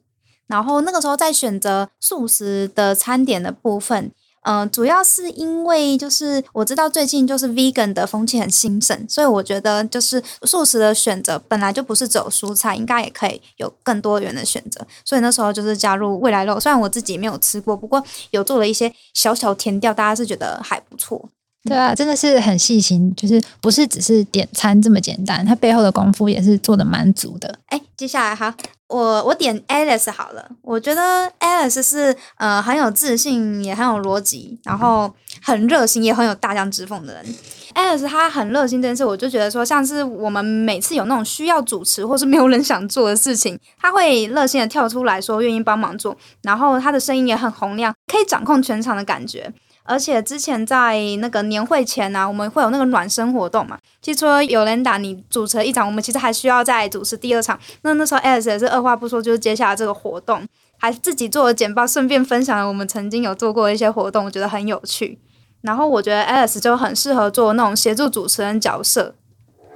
[0.46, 4.10] 然后那个时候在选择素食的餐点的部分。
[4.44, 14.86] 嗯、呃，主要是因为就是我知道最近就是 vegan 的风气很兴盛，所以我觉得就是素食的选择本来就不是只有蔬菜，应该也可以有更多元的选择。
[15.04, 21.30] 所以那时候就是加入未来肉，虽然我自己没有吃过，不过有做了一些小小甜调，大家是觉得还不错。
[21.66, 27.58] 对啊，真的是很细心，就是不是只是点餐这么简单，它背后的功夫也是做的蛮足的。
[27.68, 28.54] 哎，接下来哈，
[28.94, 37.26] 我我点 Alice 好了，我觉得 Alice 是呃很有自信，也很有逻辑，然后很热心，也很有大将之风的人。
[37.74, 49.52] Alice 他很热心这件事，我就觉得说，像是我们每次有那种需要主持或是没有人想做的事情，他会热心的跳出来说愿意帮忙做，然后他的声音也很洪亮，可以掌控全场的感觉。
[49.86, 53.78] 而且之前在那个年会前呢、啊，我们会有那个暖身活动嘛。
[54.00, 57.58] 其实说尤兰达你主持了一场，我们其实还需要再主持第二场。
[57.82, 60.42] 那那时候 Alice 也是二话不说，就是接下来这个活动，
[60.78, 65.18] 还自己做了简报，顺便分享了我们曾经有做过的一些活动，我觉得很有趣。
[65.60, 69.14] 然后我觉得 Alice 就很适合做那种协助主持人角色。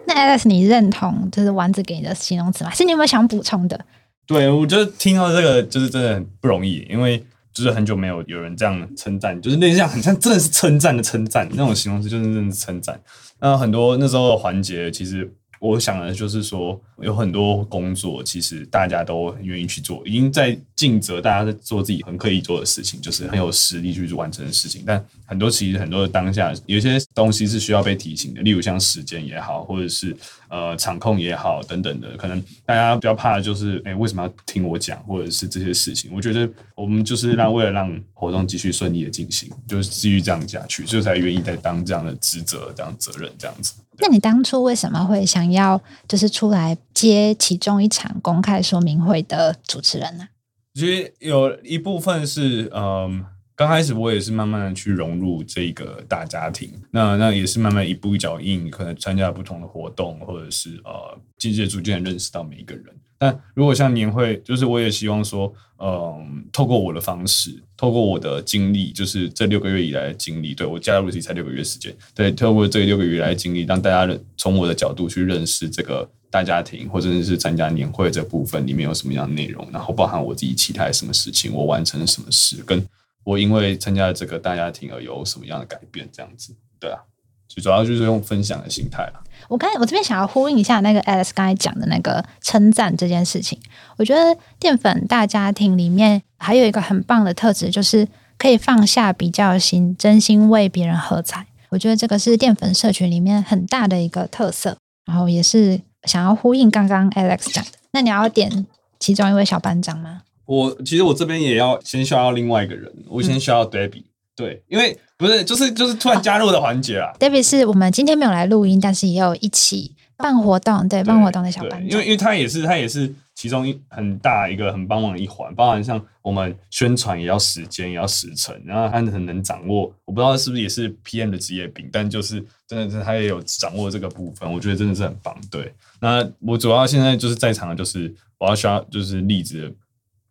[0.06, 2.70] 那 Alice 你认同就是丸子给你的形容词吗？
[2.70, 3.78] 是你有没有想补充的？
[4.26, 7.22] 对，我觉得听到这个就是真的很不容易，因为。
[7.58, 13.00] 就是很久没有有人这样称赞，就是那像很像真的是称赞的称赞那种形容词，就是真的是称赞。
[13.40, 15.32] 那很多那时候的环节，其实。
[15.60, 24.84] 我想的就是说，有很多工作其实大家都愿意去做，已经在尽责，大家在做自己很可以做的事情，就是很有实力去完成的事情。
[24.86, 30.16] 但很多其实很多的当下，有些东西是需要被提醒的，例如像时间也好，或者是
[30.48, 32.16] 呃场控也好等等的。
[32.16, 36.10] 可能大家比较怕的就是，哎，为什么要听我讲，或者是这些事情？
[36.14, 43.74] 我觉得我们就是让为了让活动继续顺利的进行，就是继续这样下去，所以才愿意在当这样的职责、这样责任这样子。
[43.98, 50.28] 那你当初为什么会想要就是出来接其中一场公开说明会的主持人呢？
[50.74, 53.24] 其实有一部分是，嗯，
[53.58, 62.84] 刚开始我也是慢慢的去融入这个大家庭，那那也是慢慢一步一脚印，可能参加不同的活动，或者是呃，渐渐逐渐认识到每一个人。
[63.18, 82.80] 但如果像年会，就是我也希望说，嗯，透过我的方式，透过我的经历，就是这六个月以来的经历，对，我加入其实才六个月时间，对，透过这六个月以来的经历，让大家从我的角度去认识这个大家庭，或者是参加年会这部分里面有什么样的内容，然后包含我自己期待什么事情，我完成了什么事，跟
[83.24, 86.98] 我因为参加了这个大家庭而有什么样的改变，这样子，对啊，
[87.46, 89.20] 最主要就是用分享的心态啊。
[89.48, 93.59] 我刚才我这边想要呼应一下那个 Alice 刚才讲的那个称赞这件事情。
[93.96, 101.46] 我觉得淀粉大家庭里面还有一个很棒的特质，就是可以放下比较心，真心为别人喝彩。
[101.70, 104.76] 我觉得这个是淀粉社群里面很大的一个特色。
[105.07, 107.70] 然后也是想要呼应刚刚 Alex 讲的。
[107.92, 108.66] 那你要点
[108.98, 110.20] 其中一位小班长吗？
[110.48, 114.00] 我其实我这边也要先需要另外一个人，我先需要 Debbie。
[114.00, 114.04] 嗯
[114.38, 117.11] 对，因为不是，就是就是突然加入的环节啊。
[117.18, 121.90] Debbie 是我们今天没有来录音，但是也有一起办活动，对，办活动的小班长。
[121.90, 129.92] 因为因为他也是他也是其中一很大一个很帮忙的一环，包含像我们宣传也要时间也要时程，然后他很能掌握。
[130.04, 135.37] 我不知道是不是也是 PM 的职业病，但就是真的是他也有掌握这个部分，我觉得真的是很棒。
[135.50, 139.74] 对，那我主要现在就是在场的就是我要需要就是例子。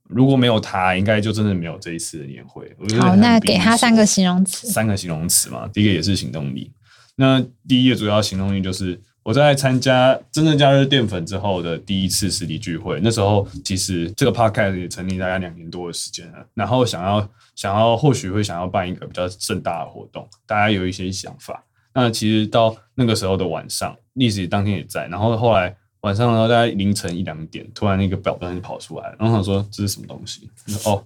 [0.07, 2.69] 如果没有他，应该就真的没有这一次的年会。
[2.99, 4.67] 好，那给他三个形容词。
[4.67, 6.71] 三个形容词嘛，第一个也是行动力。
[7.15, 12.99] 那第一个主要行动力就是我在参加真正加入淀粉之后的第一次实体聚会。
[13.03, 16.45] 那时候其实这个 podcast 也成立大概两年多的时间了。
[16.53, 21.63] 然后想要想要或许会想要办一个比较盛大的活动，大家有一些想法。
[21.93, 25.07] 那其实到那个时候的晚上，历史当天也在。
[25.07, 25.75] 然后后来。
[26.01, 30.49] 晚上然后，大概凌晨一两点，突然那个表单就跑出来，然后想说这是什么东西？
[30.85, 31.03] 哦，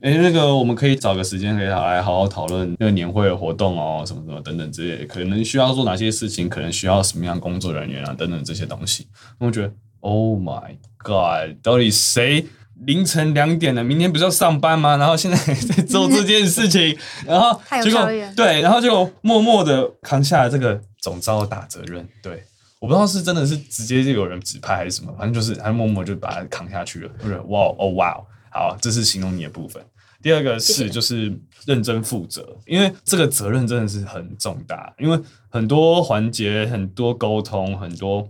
[0.00, 9.08] 哎、欸，那个我们可以找个时间可以来好好讨论那个年会的活动哦，什么什么等等之类的，可能需要做哪些事情，可能需要什么样工作人员啊等等这些东西。
[9.38, 12.46] 我觉得，Oh my God，到底谁
[12.84, 14.96] 凌晨两点了，明天不是要上班吗？
[14.96, 22.06] 然后现在在做这件事情， 然后结果对，然后就默默的扛下了这个总招大责任。
[22.22, 22.44] 对，
[22.80, 27.08] 我不知道是真的是直接就有人指派还是什么，反正就是他默默就把它扛下去了。
[27.18, 29.82] 不是，哇哦哇哦，好，这是形容你的部分。
[30.20, 31.32] 第二个是就是
[31.66, 38.28] 认真负责，因为这个责任真的是很重大，因为很多环节、很多沟通、很多。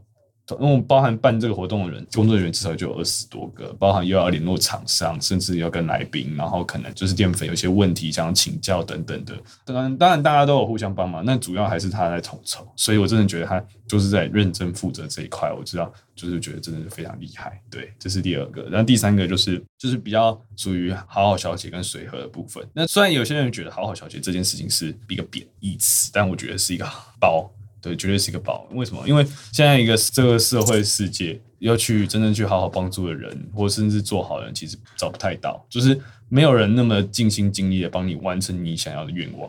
[0.60, 9.34] 因为包含办这个活动的人，工作人员至少就有二十多个，包含又要联络厂商，甚至要跟来宾，然后可能就是淀粉有些问题想要请教等等的。
[9.64, 12.66] 当然，当然大家都有互相帮忙，那主要还是他在统筹。
[12.76, 15.52] 所以我真的觉得他就是在认真负责这一块。
[15.52, 17.60] 我知道，就是觉得真的是非常厉害。
[17.70, 18.62] 对，这是第二个。
[18.70, 22.66] 然后第三个就是就是比较属于好好小姐跟随和的部分。
[22.72, 26.88] 那虽然有些人觉得好好小姐这件事情是一个贬义词，但我觉得是一个
[27.20, 27.50] 包。
[27.80, 28.66] 对，绝对是一个宝。
[28.72, 29.06] 为什么？
[29.06, 35.64] 因为现在一个这个社会世界，要去真正去好好帮助的人，或甚至做好人，其实找不太到。
[35.68, 39.48] 就是没有人那么尽心尽力的帮你完成你想要的愿望、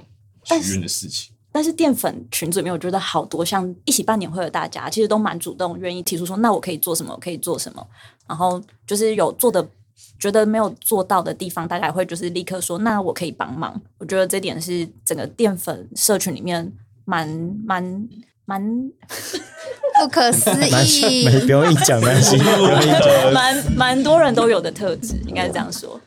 [0.62, 1.34] 许愿的事情。
[1.52, 7.12] 但是淀粉群组里面，我觉得好多像一起办年会的大家，其实都蛮主动，愿意提出说：“那我可以做什么？
[7.12, 7.86] 我可以做什么？”
[8.30, 9.68] 然后就是有做的，
[10.20, 16.72] 觉得没有做到的地方，大家会就是立刻说：“那我可以帮忙。”我觉得这点是整个淀粉社群里面。
[17.10, 17.28] 蛮
[17.66, 18.08] 蛮
[18.46, 18.62] 蛮
[20.00, 22.40] 不可思 议，没不用一讲担心，
[23.34, 26.00] 蛮蛮多人都有的特质，应该是这样说。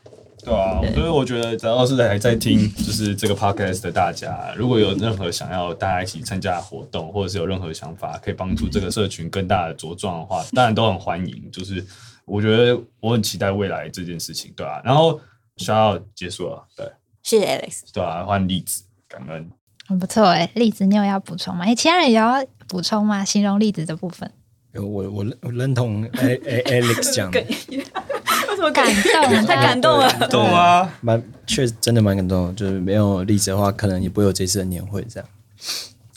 [0.45, 11.51] 对啊，所以我觉得只要是还在听，就是这个 podcast 的大家，如果有任何想要大家一起参加活动，或者是有任何想法可以帮助这个社群更大的茁壮的话，当然都很欢迎。
[11.51, 11.85] 就是
[12.25, 15.19] 我觉得我很期待未来这件事情，对啊，然后
[15.57, 19.49] 需要结束了，对，谢谢 Alex，对啊，换例子，感恩。
[19.93, 21.65] 很不错哎，例子你有要补充吗？
[21.65, 23.23] 哎，其他人也要补充吗？
[23.23, 24.29] 形容例子的部分。
[24.73, 29.45] 有我我我认同 A A Alex 讲的， 为什么感动？
[29.45, 30.91] 太感动了，感动啊！
[31.01, 35.29] 蛮确实真的蛮感动，就是没有例子的话，可能也不会有这次的年会这样。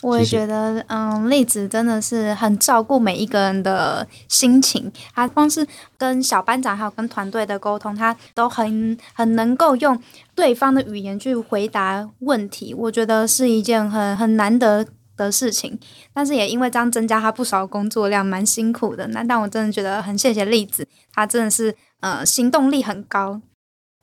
[0.03, 4.91] 我也觉得，嗯，栗子真的是很照顾每一个人的心情。
[5.15, 5.65] 他光是
[5.97, 9.99] 跟小班长还有跟团队的沟通，他都很很能够用
[10.35, 12.75] 对方的语言去回答问题。
[12.75, 15.79] 我觉得是一件很很难得的事情。
[16.13, 19.07] 但是也因为这样增加他不少工作量，蛮辛苦的。
[19.07, 23.41] 那但我真的觉得很谢谢栗子，他真的是呃行动力很高。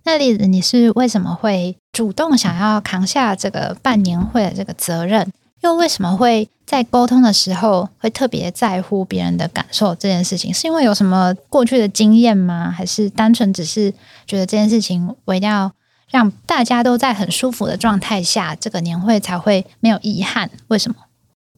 [0.04, 5.33] 那例子，你是为什么会主动想要扛下这个办年会的这个责任？
[5.64, 10.53] 又为什么会在沟通的时候会特别在乎别人的感受这件事情？
[10.53, 12.70] 是因为有什么过去的经验吗？
[12.70, 13.90] 还是单纯只是
[14.27, 15.72] 觉得这件事情我一定要
[16.11, 20.50] 让大家都在很舒服的状态下，这个年会才会没有遗憾？
[20.68, 20.96] 为什么？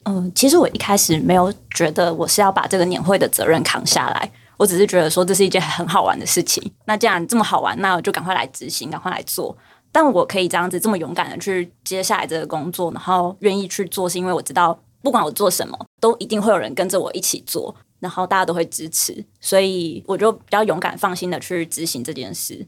[0.04, 6.62] 嗯，其实我一开始没有觉得我是要把这个年会的责任扛下来，我只是觉得说这是一件很好玩的事情。
[6.84, 9.56] 那既然这么好玩，那我就赶快来执行，赶快来做。
[9.96, 22.66] 但我可以这样子这么勇敢的去接下来这个工作，然后愿意去做，是因为我知道不管我做什么，都一定会有人跟着我一起做，然后大家都会支持，所以我就比较勇敢放心的去执行这件事。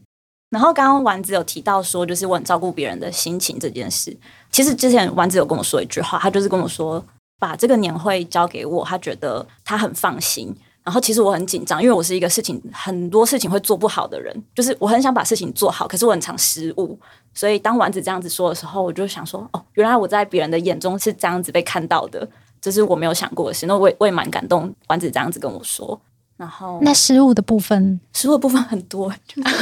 [0.49, 4.17] 然后刚刚丸子有提到说，就是我很照顾别人的心情这件事。
[4.51, 7.05] 其实之前丸子有跟我说一句话，他就是跟我说，
[7.37, 10.55] 把这个年会交给我，他觉得他很放心。
[10.89, 16.97] 然后其实我很紧张，因为我是一个事情很多事情会做不好的人，就是我很想把事情做好，可是我很常失误。
[17.31, 22.27] 所以当丸子这样子说的时候，我就想说，哦，原来我在别人的眼中是这样子被看到的，
[22.59, 23.67] 这是我没有想过的事。
[23.67, 26.01] 那我也我也蛮感动，丸子这样子跟我说。
[26.37, 29.55] 然后那失误的部分，失误的部分很多，就是、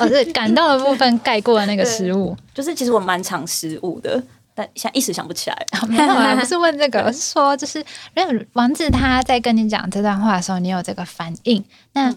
[0.00, 4.20] 哦，是感动的部分盖过了那个失误，就是其实我蛮常失误的。
[4.58, 7.78] 但现在一时想不起来， 没有啊， 不是问这个，是说就是，
[8.16, 11.64] 因为王子他在跟你讲这段话的时候，你有这个反应。
[11.92, 12.16] 那、嗯、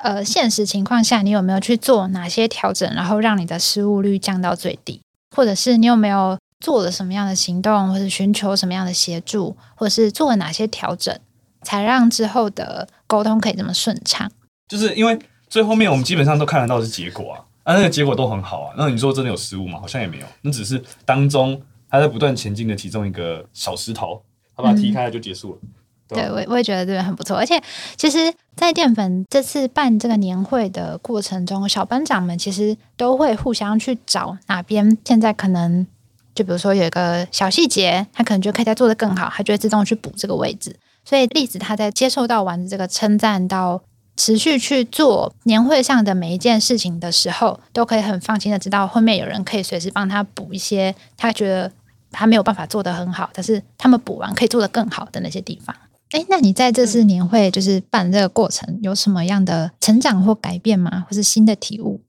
[0.00, 5.00] 呃，现实情况下，你有没有去做哪些调整，然后让你的失误率降到最低？
[5.34, 11.18] 或者是你有没有做了什么样的行动，或者寻求什么样的协助，或者是做了哪些调整，
[11.62, 14.30] 才让之后的沟通可以这么顺畅？
[14.68, 18.74] 就是因为最后面我们基本上都看得到是结果啊，啊，那个结果都很好啊。
[18.76, 19.80] 那你说真的有失误吗？
[19.80, 21.58] 好像也没有，那只是当中。
[21.90, 24.22] 他在不断前进的其中一个小石头，
[24.56, 25.58] 他把它踢开了就结束了。
[25.62, 25.68] 嗯、
[26.08, 27.36] 对，我我也觉得这个很不错。
[27.36, 27.60] 而且，
[27.96, 35.86] 其实，在淀粉这次办这个年会的过程中，小班长们其实都会互相去找哪边现在可能，
[36.34, 40.76] 就比如说有一个小细节，他可能就可以再做的更好，他就会自动去补这个位置。
[41.04, 43.82] 所以，栗子他在接受到丸子这个称赞到。
[44.18, 51.72] 持续去做年会上的每一件事情的时候，都可以很放心的知道后面有人可以随时帮他补一些他觉得
[52.10, 55.74] 他没有办法做得很好，但是他们补完可以做得更好的那些地方。
[56.10, 61.06] 哎，那你在这次年会就是办这个过程，有什么样的成长或改变吗？
[61.08, 62.00] 或是新的体悟？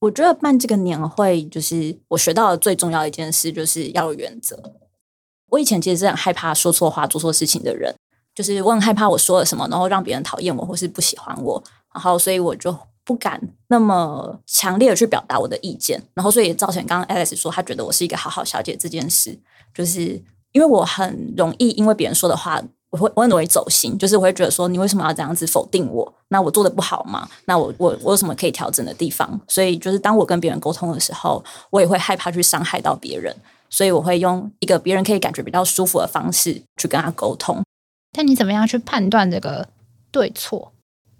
[0.00, 4.74] 我觉得办这个年会，就是我学到的最重要一件事，就是要有原则。
[5.50, 7.94] 我以前其实是很害怕说错话、做错事情的人，
[8.38, 11.60] 就是我很害怕我说了什么，然后让别人讨厌我或是不喜欢我，
[11.92, 12.72] 然后所以我就
[13.02, 19.36] 不敢那么强烈的去表达我的意见，然后所以造成刚刚 Alice 说她觉得我是一个好好小姐这件事，
[19.74, 20.22] 就是
[20.52, 22.62] 因为我很容易因为别人说的话。
[22.90, 26.10] 我会我很容易走心，就是我会觉得说，你为什么要这样子否定我？
[26.28, 27.28] 那我做的不好吗？
[27.44, 29.38] 那我我我有什么可以调整的地方？
[29.46, 33.36] 所以就是当我跟别人沟通的时候，我也会害怕去伤害到别人，
[33.68, 37.62] 所以我会用一个别人可以感觉比较舒服的方式去跟他沟通。
[38.12, 39.68] 但你怎么样去判断这个
[40.10, 40.72] 对错？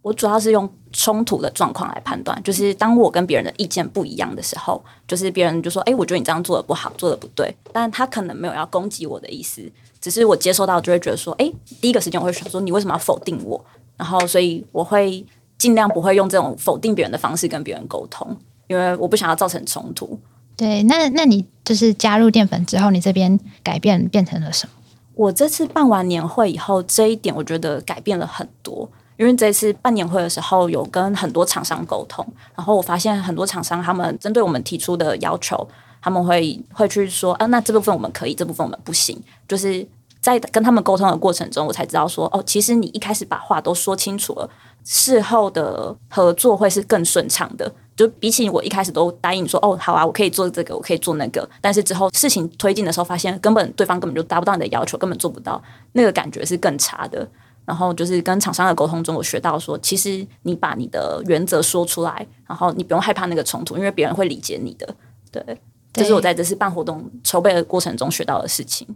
[0.03, 9.71] 我主要是用冲突的状况来判断，就是当我跟别人的意见不一样的时候，就是别人就说：“哎，我觉得你这样做的不好，做的不对。”但他可能没有要攻击我的意思。
[10.01, 13.63] 只是我接收到，就会觉得说，哎，第一个时间我会想说，你为什么要否定我？
[13.97, 15.27] 然后，所以我会
[15.59, 18.35] 尽量不会用这种否定别人的方式跟别人沟通，
[18.69, 20.19] 因为我不想要造成冲突。
[20.57, 24.73] 对，那那你就是加入淀粉之后，你这边改变变成了什么？
[25.19, 28.89] 我这次办完年会以后，这一点我觉得改变了很多。
[29.17, 35.69] 因为这次办年会的时候，有跟很多厂商沟通，然后我发现很多厂商他们针对我们提出的要求。
[36.01, 39.21] 他们会会去说，啊，那这部分我们可以，这部分我们不行。
[39.49, 39.85] 就是
[40.29, 44.51] 在跟他们沟通的过程中，我才知道说，哦，其实你一开始把话都说清楚了，
[44.85, 47.71] 事后的合作会是更顺畅的。
[47.97, 55.61] 就比起我一开始都答应说，哦，好啊，我可以做这个，我可以做那个，但是之后事情推进的时候，发现根本对方根本就达不到你的要求，根本做不到，
[55.93, 57.27] 那个感觉是更差的。
[57.65, 64.95] 然后就是跟厂商的沟通中，我学到说，其实你把你的原则说出来，然后你不用害怕那个冲突，因为别人会理解你的，
[65.33, 65.43] 对。
[65.91, 68.87] 这是我在这次办活动筹备的过程中学到的事情，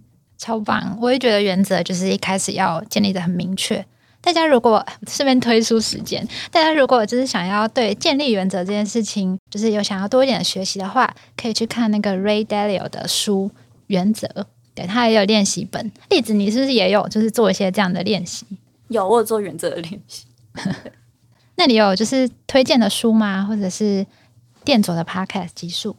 [0.43, 0.99] 超棒！
[1.01, 3.87] 我也觉得原则就是一开始要建立的很明确。
[4.21, 13.53] 大家如果顺便推出时间，大家如果就是想要对建立原则这件事情，就是有想要多一点的学习的话，可以去看那个 Ray Dalio 的书
[13.87, 14.27] 《原则》，
[14.75, 15.93] 对，他也有练习本。
[16.11, 18.45] 例子，你是不是也有就是做一些这样的练习？
[18.89, 20.25] 有，我有做原则的练习。
[21.55, 23.45] 那你有就是推荐的书吗？
[23.45, 24.05] 或者是
[24.65, 25.95] 电左的 Podcast 集数？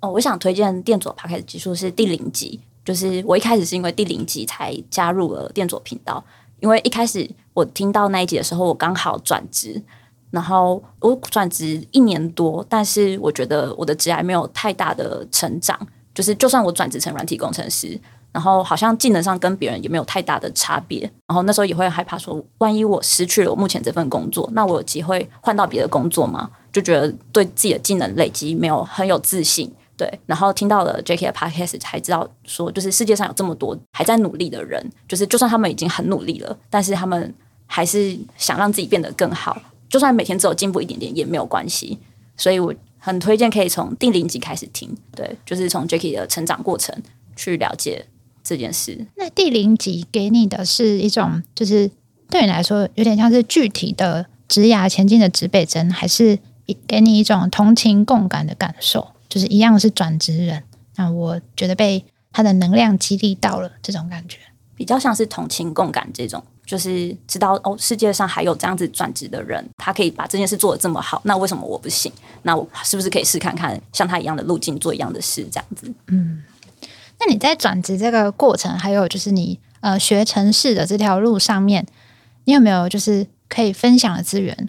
[0.00, 6.22] 哦，我想推荐电左 Podcast 集数是第零集，就是我一开始是因为第零集才加入了电左频道，
[6.60, 9.82] 因为一开始我听到那一集的时候，我刚好转职，
[10.30, 15.78] 然后我转职一年多，但是我觉得我的职还没有太大的成长，
[16.14, 17.98] 就是就算我转职成软体工程师，
[18.32, 26.50] 然后好像技能上跟别人也没有太大的差别，然后那时候也会害怕说，万一我失去了我目前这份工作，那我有机会换到别的工作吗？
[26.70, 29.72] 就觉得对自己的技能累积没有很有自信。
[29.96, 37.32] 对，然后听到了 Jackie 的 Podcast 才知道说，就是世界上有这么多还在努力的人，就是就算他们已经很努力了，但是他们
[37.66, 41.98] 还是想让自己变得更好，就算每天只有进步一点点也没有关系。
[42.36, 46.92] 所以我很推荐可以从第零集开始听，对，就是从 Jackie 的成长过程
[47.36, 48.06] 去了解
[48.42, 49.06] 这件事。
[49.14, 51.88] 那第零集给你的是一种，就是
[52.28, 56.40] 对你来说有点像是具体的职涯前进的指北针，还是
[56.88, 59.12] 给你一种同情共感的感受？
[59.34, 60.62] 就是一样是转职人，
[60.94, 64.38] 那我觉得被他的能量激励到了，这种感觉
[64.76, 72.12] 比较像是同情共感这种，就是知道哦，世界上还有这样子转职的人，他可以把这件事做得这么好，那为什么我不行？
[72.42, 75.92] 那我是不是可以试看看像他一样的路径做一样的事，这样子？
[76.06, 76.44] 嗯，
[77.18, 81.84] 那你在转职这个过程，还有就是你呃学城市的这条路上面，
[82.44, 84.68] 你有没有就是可以分享的资源，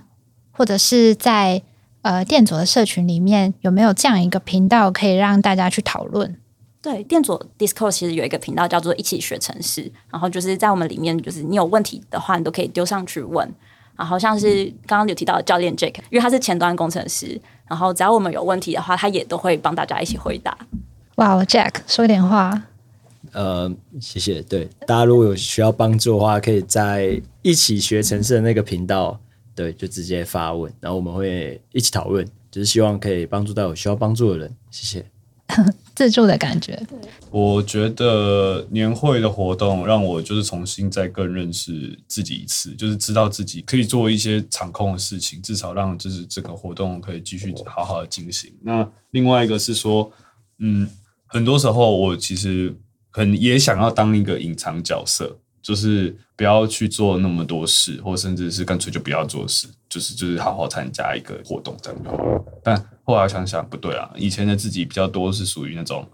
[0.52, 1.62] 或者是在？
[2.06, 6.38] 呃，电左的社群里面有没有这样一个频道可以让大家去讨论？
[6.80, 13.52] 对，电左 Discord 其实有一个频道叫做“一起学城市”，然后就是在我们里面，就是你有问题的话，你都可以丢上去问。
[13.96, 20.56] 然后像是刚刚有提到的教练 Jack，因为他是前端工程师，然后只要我们有问题的话，他也都会帮大家一起回答。
[21.16, 22.62] 哇，Jack 说点话。
[23.32, 24.44] 呃，谢谢。
[24.44, 29.20] 对，大家如果有需要帮助的话，可以在一起学城市的那个频道。
[29.56, 34.56] 对，就直接发问，然后我们会一起讨论，就是希望可以帮助到有需要帮助的人。
[34.70, 35.06] 谢谢。
[35.96, 36.78] 自助的感觉。
[37.30, 48.52] 我觉得年会的活动让我就是重新再更认识自己一次，就是知道自己可以做一些场控的事情，至少让就是这个活动可以继续好好的进行。
[48.62, 50.12] 那另外一个是说，
[50.58, 50.90] 嗯，
[51.28, 52.76] 很多时候我其实
[53.12, 55.38] 很也想要当一个隐藏角色。
[55.66, 62.46] 就是不要去做那么多事，或甚至是干脆就不要做事，就是就是好好参加一个活动这样就好。
[62.64, 66.08] 但后来想想不对啊，以前的自己比较多是属于那种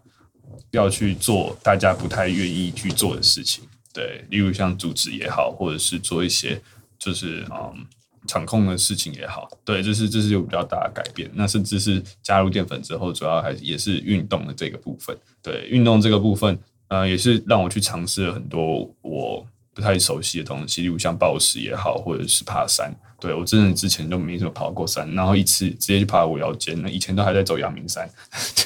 [0.72, 6.62] 要去做大家不太愿意去做的事情，对，例如像组织也好，或者是做一些
[6.97, 7.86] 就是嗯
[8.28, 11.30] 场控的事情也好，对，这是这是有比较大的改变。
[11.34, 15.18] 那甚至是加入淀粉之后，主要还也是运动的这个部分。
[15.41, 16.58] 对，运动这个部分，
[16.92, 22.94] 呃，也是让我去尝试了很多我不太熟悉的东西，例如像暴食也好，或者是爬山。
[23.18, 28.10] 对，我真的之前都没怎么爬过山，然后一次直接去爬五寮尖，那以前都还在走阳明山。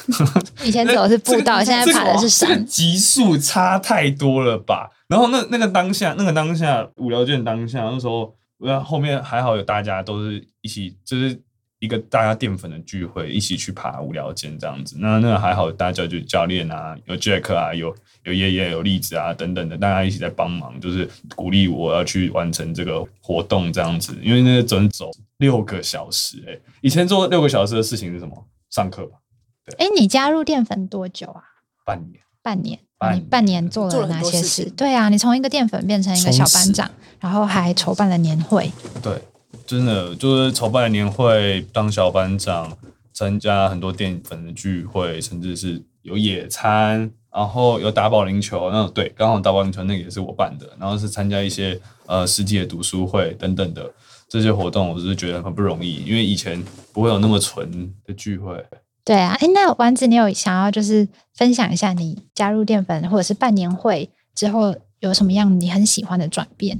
[0.65, 4.89] 以前走的是步道，现在爬的是山，级数差太多了吧？
[5.07, 11.39] 然后那那个当下，那个当下五寮尖当下，那时候，那后面还好有大家都是一起，就是。
[11.79, 14.95] 一个大家淀粉的聚会，一起去爬无聊间这样子。
[14.99, 24.15] 那那还好，大家就教练啊，有 Jack 啊，有有爷爷，有栗子啊等等的，大家一起在帮忙，就是鼓励我要去完成这个活动这样子。
[24.21, 28.45] 因为那个整走六个小时，欸，哎，以前做六个小时的事情是什么？
[28.69, 29.17] 上课吧。
[29.65, 29.75] 对。
[29.85, 31.43] 哎，你加入淀粉多久啊？
[31.85, 32.23] 半年。
[32.41, 32.79] 半年。
[33.13, 34.69] 你半年做了哪些事？
[34.71, 38.71] 对啊，你从一个淀粉变成一个小班长，然后还筹办了年会。
[39.03, 39.21] 对。
[39.65, 42.77] 真的就是筹办年会，当小班长，
[43.13, 48.69] 参加很多淀粉的聚会，甚至是有野餐，然后有打保龄球。
[48.71, 50.69] 那对，刚好打保龄球那个也是我办的。
[50.79, 53.91] 然后是参加一些呃实际的读书会等等的
[54.29, 56.63] 这些活动，我只是觉得很不容易，因为以前
[56.93, 58.63] 不会有那么纯的聚会。
[59.03, 66.79] 对啊，哎，那丸子，你有想要就是分享一下你加入淀粉或者是办年会之后有什么样你很喜欢的转变？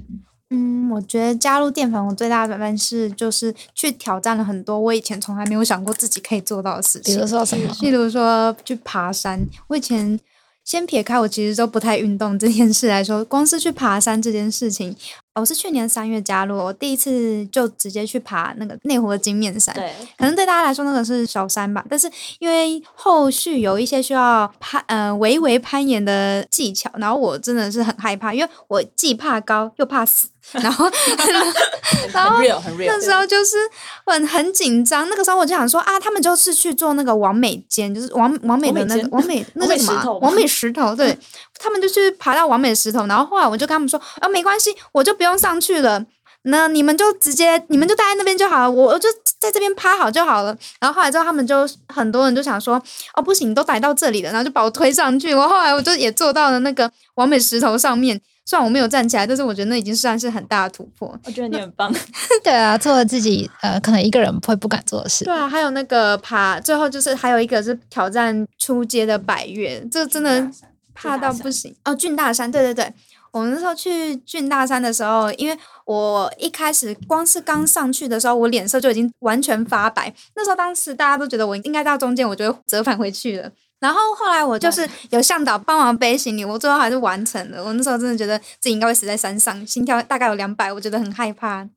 [0.56, 7.16] 嗯，我觉得加入淀粉，我最大的改变是就是去挑战了很多我以前从来没有想过自己可以做到的事情。
[7.16, 7.76] 比如说什么？
[7.82, 9.46] 例如说去爬山。
[9.68, 10.20] 我以前
[10.64, 14.96] 先撇开我其实都不太运动这件事来说，光是去爬山这件事情。
[15.36, 19.76] 我是去年三月加入，我第一次就直接去爬那个内湖的金面山。
[19.76, 22.10] 对，可能对大家来说那个是小山吧，但是
[22.40, 30.90] 因为后续有一些需要攀呃微微攀岩的技巧，然后我真的是很害怕，因为我既怕高又怕死，然后
[32.14, 32.40] 然后
[32.78, 33.58] 那时候就是
[34.06, 41.18] 很很紧张，那个时候我就想说啊，他们就是去做那个王美尖，就是王王美的那个王美那个什么王美石头，对。
[41.58, 46.06] 他们就去爬到王美石头，然后后来我就跟他们说：“啊，没关系，我就不用上去了。
[46.48, 49.10] 那你们就直接，你们就待在那边就好了，我就
[49.40, 52.76] 在这边趴好就好了。”然后后来之后，他们就很多人就想说
[53.18, 55.34] ：“哦，不行，你都来到这里了。”然后就把我推上去。
[55.34, 61.20] 我 后来我就也坐到了那个完美石头上面，虽然我没有站起来，但是我觉得那已经算是很大的突破。
[61.26, 61.92] 我觉得你很棒。
[62.44, 65.26] 对啊，做了自己呃可能一个人会不敢做的事。
[65.26, 70.48] 对啊，还有那个爬，最后就是还有一个是挑战出街的百越，这真的。
[70.98, 71.94] 怕到不行哦！
[71.94, 72.94] 俊大山，对对对，
[73.36, 80.14] 我们那时候去俊大山的时候，因为我一开始光是刚上去的时候，我脸色就已经完全发白。
[80.38, 83.52] 那时候当时大家都觉得我应该到中间，我就会折返回去了。
[83.82, 87.62] 然后后来我就是有向导帮忙背行李，我最后还是完成了。
[87.62, 91.68] 我那时候真的觉得自己应该会死在山上，心跳大概有两百，我觉得很害怕。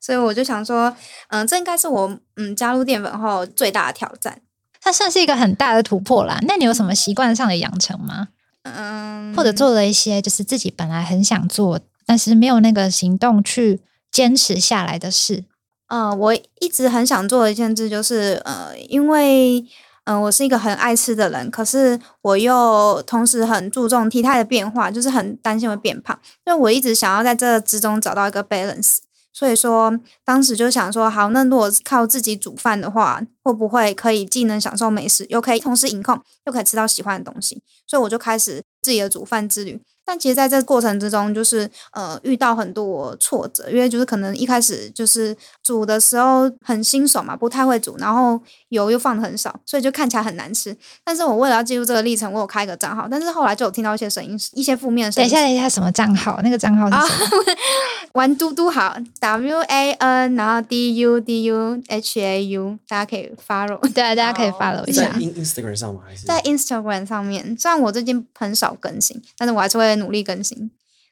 [0.00, 0.96] 所以我就想说，
[1.30, 4.40] 嗯，这应该是我嗯加入淀粉后最大的挑战。
[4.80, 6.38] 它算是一个很大的突破啦。
[6.42, 8.28] 那你有什么习惯上的养成吗？
[8.62, 13.80] 嗯，或者做了一些就是自己本来很想做，但是没有那个行动去
[14.10, 15.44] 坚持下来的事。
[15.88, 19.60] 呃，我一直很想做的一件事就是，呃，因为
[20.04, 28.98] 嗯、呃，我是一个很爱吃的人，可是我又同时很注重体态的变化，就是很担心会变胖，所以我一直想要在这之中找到一个 balance。
[29.38, 37.62] 所以说，当时就想说，好，那如果靠自己煮饭的话，会不会可以既能享受美食，又可以同时饮控，又可以吃到喜欢的东西？
[37.86, 39.80] 所以我就开始自己的煮饭之旅。
[40.08, 48.40] 但其实，在这过程之中，就是呃遇到很多挫折，因为就是可能一开始就是煮的时候很新手嘛，不太会煮，然后
[48.70, 50.74] 油又放的很少，所以就看起来很难吃。
[51.04, 55.28] 但是我为了要记录这个历程，我有开一个账号，但是后来就有听到一些声音，一些负面的声音。
[55.30, 56.40] 等一下，等一下，什么账号？
[56.42, 57.44] 那个账号是什么？
[58.14, 65.02] 玩嘟嘟好，W A N，然后 D U D U H A U，大家可以 follow，对啊，大家可以 follow 一下。
[65.12, 66.00] 在 Instagram 上吗？
[66.06, 67.54] 还是在 Instagram 上面？
[67.58, 69.97] 虽然我最近很少更新，但是我还是会。
[69.98, 70.70] 努力更新，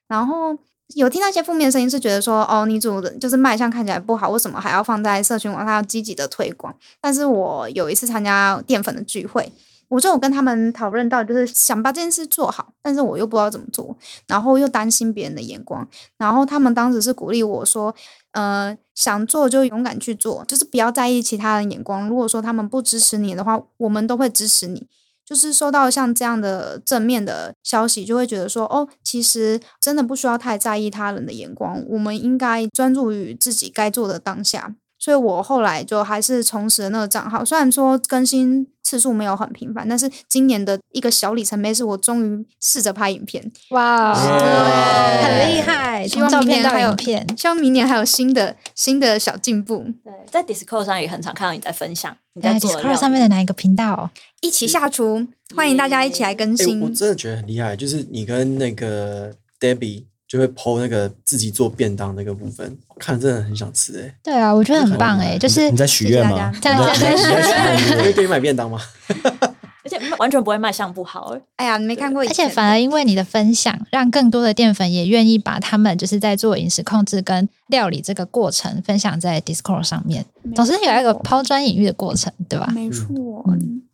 [0.09, 0.57] 然后
[0.95, 6.75] 有听到一些负面声音，是觉得说，哦，你主的就是卖相看起来不好，为什么还要放在社群网上要积极的推广？
[7.01, 9.53] 但是我有一次参加淀粉的聚会，
[9.89, 13.97] 我就有跟他们讨论到，就是想把这件事做好，但是我又不知道怎么做，
[14.29, 15.87] 然后又担心别人的眼光，
[16.19, 17.95] 然后他们当时是鼓励我说，
[18.33, 22.09] 呃，想做就勇敢去做，就是不要在意其他人眼光。
[22.09, 24.87] 如果说他们不支持你的话，我们都会支持你。
[25.27, 34.77] 就是收到像这样的正面的消息，就会觉得说，哦，其实真的不需要太在意他人的眼光，我们应该专注于自己该做的当下。
[34.99, 46.07] 所以我后来就还是重拾了那个账号，虽然说更新次数没有很频繁，但是今年的一个小里程碑是我终于试着拍影片，哇，耶很厉害！
[46.07, 49.85] 希望明年还有影片，希望明年还有新的新的小进步。
[50.05, 54.11] 对，在 Discord 上也很常看到你在分享你在 Discord 上面的哪一个频道哦？
[54.41, 55.27] 一起下厨，
[55.57, 56.81] 欢迎大家一起来更哎、新。
[56.81, 66.53] 我真的觉得很厉害，就是你跟那个 Debbie 就会 PO 那个自己做便当那个部分，看了真的很想吃哎、对啊，我觉得很棒哎，就是你在许愿吗？
[66.55, 68.81] 谢谢大家你在许愿你会给你买便当吗？
[69.85, 71.41] 而且完全不会卖相不好哎。
[71.59, 82.67] 哎呀，你没看过而，且反而因为你的分享，让更多的淀粉也愿意把他们就是在做饮食控制跟料理这个过程分享在 Discord 上面，总是有一个抛砖引玉的过程，对吧？
[82.75, 83.07] 没错，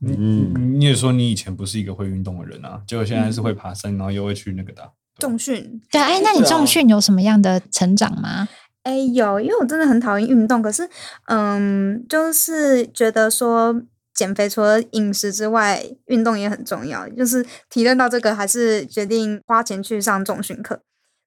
[0.01, 4.89] 嗯，你也说你以前不是一个会运动的人啊，结果现在是会爬山，然后又会去那个的啊。
[5.23, 5.81] 重训。
[5.93, 8.49] 对啊，哎，那你重训有什么样的成长吗？
[8.83, 10.91] 哎，有，因为我真的很讨厌运动，可是，
[11.27, 13.81] 嗯，就是觉得说
[14.13, 17.09] 减肥除了饮食之外，运动也很重要。
[17.11, 20.81] 就是体认到这个，还是决定花钱去上重训课。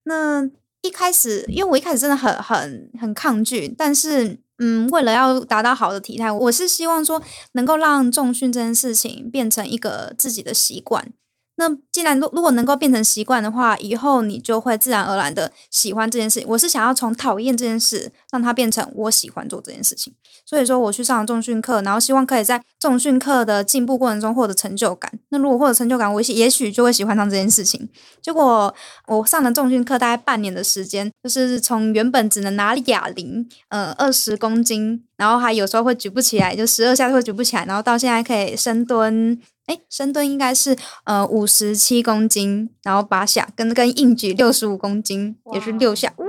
[0.03, 0.43] 那
[0.81, 7.23] 一开始，因为我一开始真的很很很抗拒，但是，嗯，为了要达到好的体态，我是希望说
[7.53, 11.13] 能够让重训这件事情变成一个自己的习惯。
[11.57, 16.43] 那既然如如果能够变成习惯的话，以后你就会自然而然的喜欢这件事。
[16.47, 20.13] 我是想要从讨厌这件事，让它变成我喜欢做这件事情。
[20.45, 25.11] 所以说我去上了重训课，然后希望可以在重训课的进步过程中获得成就感。
[25.29, 27.89] 那如果获得成就感，我也许就会喜欢上这件事情。
[28.21, 28.73] 结果
[29.07, 39.41] 我上了重训课大概半年的时间，就是从原本只能拿哑铃，呃，二十公斤，然后还有时候会举不起来，就十二下会举不起来，然后到现在可以深蹲。
[39.67, 46.25] 哎，深蹲应该是呃五十七公斤，然后八下，跟跟硬举六十五公斤也是六下，哇，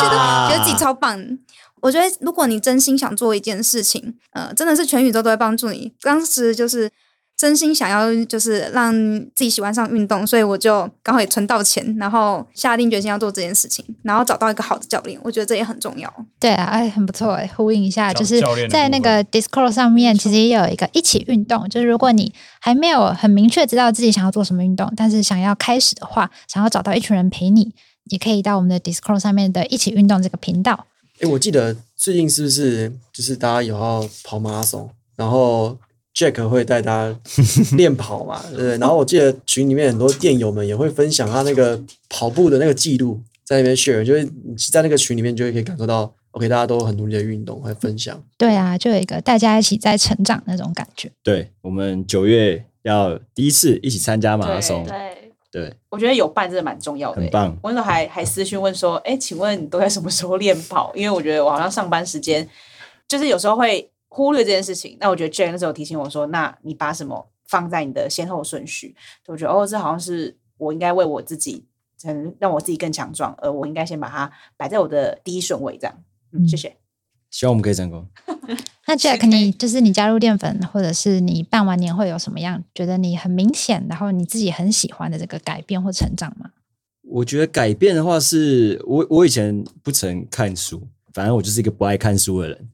[0.00, 0.16] 觉得
[0.48, 1.38] 觉得自己超棒。
[1.80, 5.92] 我觉得如果你真心想做一件事情，呃，真的是全宇宙都会帮助你。
[6.00, 6.90] 当时就是。
[7.38, 8.92] 真心想要就是让
[9.32, 16.12] 自己喜欢上运动，所以我就刚好也存到钱，然后下定决心要做这件事情，然后找到一个好的教练，我觉得这也很重要。
[16.40, 27.72] 对啊，哎，很不错哎，呼应一下，就是在那个 Discord 上面，其实也有一个一起运动，就是如果你还没有很明确知道自己想要做什么运动，但是想要开始的话，想要找到一群人陪你，
[28.06, 30.86] 也可以到我们的 Discord 上面的一起运动这个频道。
[31.20, 35.78] 哎，我记得最近是不是就是大家有要跑马拉松，然后。
[36.18, 37.20] Jack 会带大家
[37.78, 38.76] 练跑嘛，对不对？
[38.78, 44.28] 然后我记得群里面很多店友们也会分享他那个跑步的那个记录，在那边 share，就是
[44.72, 48.20] 在那个群里面就会可以感受到，OK，大家都很努力的运动，会分享。
[48.36, 51.08] 对啊，就有一个大家一起在成长那种感觉。
[51.22, 57.56] 对，我们九月要第一次一起参加马拉松，对，对，我觉得有伴真的蛮重要的、欸，很棒。
[57.62, 60.92] 我那时候还还私讯问说，哎，请问你都在什么时候练跑？
[60.96, 62.48] 因为我觉得我好像上班时间，
[63.06, 63.88] 就是有时候会。
[64.08, 68.94] 忽略这件事情，那我觉得 Jane 那时候提醒我说：“那你把什么放在你的先后顺序？”
[69.28, 71.64] 我觉得哦，这好像是我应该为我自己，
[72.04, 75.76] 能让我自己更强壮，而我应该先把它摆在我的第一顺位。
[75.78, 75.94] 这样，
[76.32, 76.76] 嗯，谢谢。
[77.30, 78.06] 希望我们可以成功。
[78.86, 86.52] 那 Jack，你就是你加入淀粉，或者是你办完年会有什么样觉得你很明显，然后你自己很喜欢的这个改变或成长吗？
[87.02, 92.70] 我觉得改变的话是，是我我以前不曾看书，反正我就是一个不爱看书的人。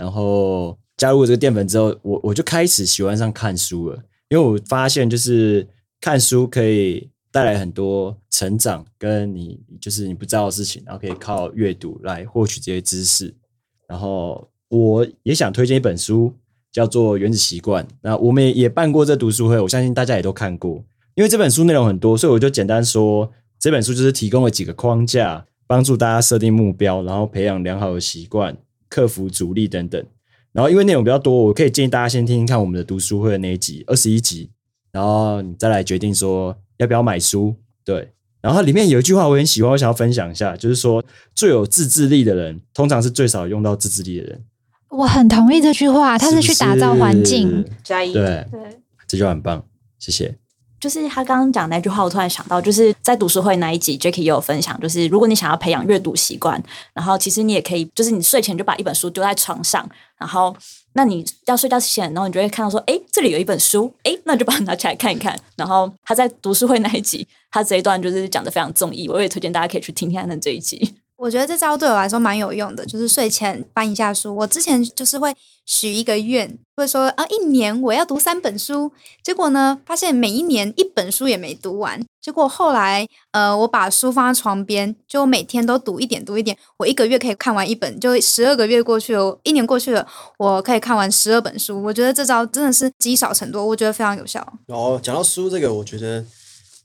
[0.00, 5.68] 然后加入这个淀粉之后，我我就开始喜欢上看书了，因为我发现就是
[6.00, 13.34] 看书可以带来很多成长，跟你就是你不知道的事情，然后可以靠阅读来获取这些知识。
[13.86, 16.32] 然后我也想推荐一本书，
[16.72, 17.84] 叫做《原子习惯》。
[18.00, 20.82] 那我们也办过这读书会，我相信大家也都看过。
[21.14, 28.56] 因为这本书内容很多，所以我就简单说，这本书就是提供了几个框架，帮助大家设定目标，然后培养良好的习惯。
[28.90, 30.04] 克服阻力等等，
[30.52, 34.50] 然后因为内容比较多，我可以建议大家先听听看我们的读书会的那一集二十一集，
[34.90, 37.54] 然后你再来决定说要不要买书。
[37.84, 38.12] 对，
[38.42, 41.02] 然后里面有一句话我很喜欢，我想要分享一下，就是说
[41.34, 44.44] 最有自制力的人，通常是最少用到自制力的人。
[44.90, 49.64] 我很同意这句话，他是去打造环境，加一，对对，这就很棒，
[50.00, 50.36] 谢谢。
[50.80, 56.60] 就是他刚刚讲那句话，我突然想到，就是在读书会那一集，Jacky 也有分享，就是如果你想要培养阅读习惯，
[56.94, 60.56] 然后其实你也可以，就是你睡前就把一本书丢在床上，然后
[60.94, 65.38] 那你要睡觉前，然后你就会看到说，哎，这里有一本书，哎，那就把它拿起来看一看。
[65.54, 70.94] 然后他在读书会那一集，他这一段就是讲的非常中意，我也推荐大家可以去听听他的这一集。
[71.20, 74.34] 我觉得这招对我来说蛮有用的，就是睡前翻一下书。
[74.34, 78.90] 我之前就是会许一个愿，会说啊，一年我要读三本书。
[79.22, 82.02] 结果呢，发现每一年一本书也没读完。
[82.22, 86.56] 结果后来，呃，我把书放在床边，就每天都读一点，读一点。
[86.78, 90.06] 我一个月可以看完一本，就十二个月过去了，一年过去了，
[90.38, 91.82] 我可以看完十二本书。
[91.82, 94.40] 我觉得这招真的是积少成多，我觉得非常有效。
[94.68, 96.24] 哦，讲到书这个，我觉得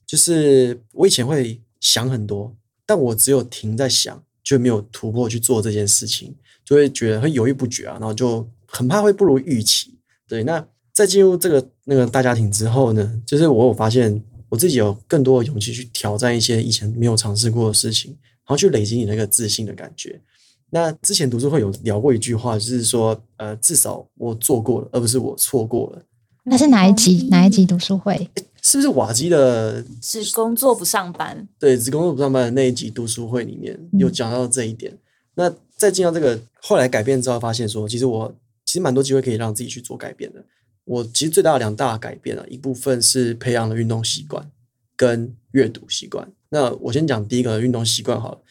[0.06, 2.54] 就是我以前会想很多。
[2.88, 6.34] 但我只有停在想，就没有突破去做这件事情，
[6.64, 9.98] 就会觉得会犹豫不决啊，然后就很怕会不如预期。
[10.28, 20.22] 对，那在进入这个那个大家庭之后呢，就是我有发现我自己有更多的勇气去挑战一些以前没有尝试过的事情，然后去累积你那个自信的感觉。
[20.70, 26.02] 那之前读书会有聊过一句话，就是说，呃，至少我做过了，而不是我错过了。
[26.44, 27.28] 那是哪一集？
[27.30, 28.30] 哪一集读书会？
[28.66, 29.86] 是不是瓦基的？
[30.02, 31.48] 只工作不上班。
[31.60, 34.92] 对，只工作不上班的那一集读书会里面有讲到这一点。
[34.92, 35.00] 嗯、
[35.36, 38.36] 那在进到这个后来改变之后，发现说，其实我
[38.66, 40.44] 其实蛮多机会可以让自己去做改变的。
[40.84, 44.50] 我其实最大的两大改变啊，一部分是培养了运动习惯
[44.98, 46.28] 跟阅读习惯。
[46.50, 48.42] 那我先讲第一个运动习惯好了，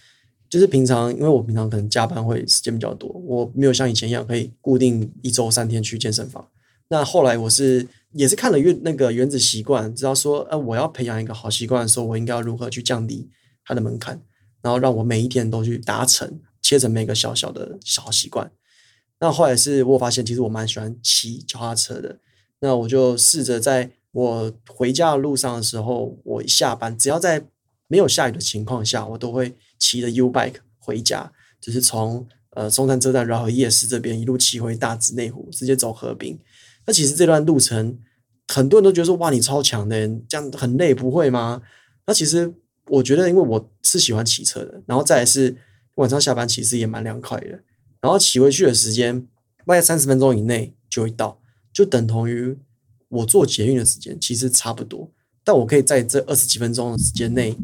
[0.48, 6.46] 就是平常因为我平常可能加班会时间比较多，我没有像以前一样可以固定一周三天去健身房。
[6.86, 7.88] 那后来我是。
[8.14, 13.28] 也是看了原那个原子习惯，知道说，呃，我要培养一个好习惯的时候，我应该要如何去降低
[13.64, 14.22] 它的门槛，
[14.62, 18.50] 然后让我每一天都去达成，切成每个小小的小习惯。
[19.18, 22.18] 那后来是我发现，其实我蛮喜欢骑脚踏车的。
[22.60, 27.44] 那我就试着在我回家的路上的时候，我一下班只要在
[27.88, 36.38] 没有下雨的情况下，我都会骑着 U bike 回家，就是从呃中山车站然后夜市这边一路骑回大直内湖，直接走河滨。
[36.86, 37.98] 那其实这段路程，
[38.48, 41.62] 很多人都觉得说，哇，你超强的，这样很累，不会吗？
[42.06, 42.52] 那其实
[42.88, 45.56] 我觉得，因为我是喜欢骑车的，然后再来是
[45.94, 47.60] 晚上下班，其实也蛮凉快的。
[48.02, 49.26] 然后骑回去的时间，
[49.64, 51.40] 大概三十分钟以内就会到，
[51.72, 52.54] 就等同于
[53.08, 55.10] 我坐捷运的时间，其实差不多。
[55.42, 57.56] 但我可以在这二十几分钟的时间内，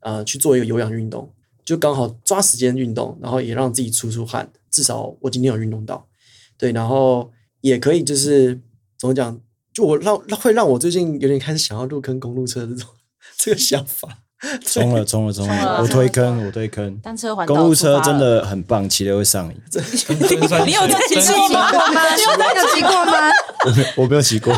[0.00, 1.32] 呃，去做一个有氧运动，
[1.64, 6.08] 就刚好抓时间运动，然后也让自己出出汗，至少我今天有运动到，
[6.58, 7.30] 对，然后。
[7.64, 8.60] 也可以，就是
[8.98, 9.40] 怎么讲？
[9.72, 12.86] 就我让会让我最近有点开始想要入坑公路车这种
[13.38, 14.06] 这个想法。
[14.66, 15.80] 冲了，冲了，冲了！
[15.80, 16.94] 我推坑，我推坑。
[16.98, 19.54] 单车环岛，公路车真的很棒，骑了会上瘾。
[19.72, 21.70] 你有骑过吗？
[22.14, 23.30] 你有骑过吗？
[23.96, 24.54] 我没有骑过。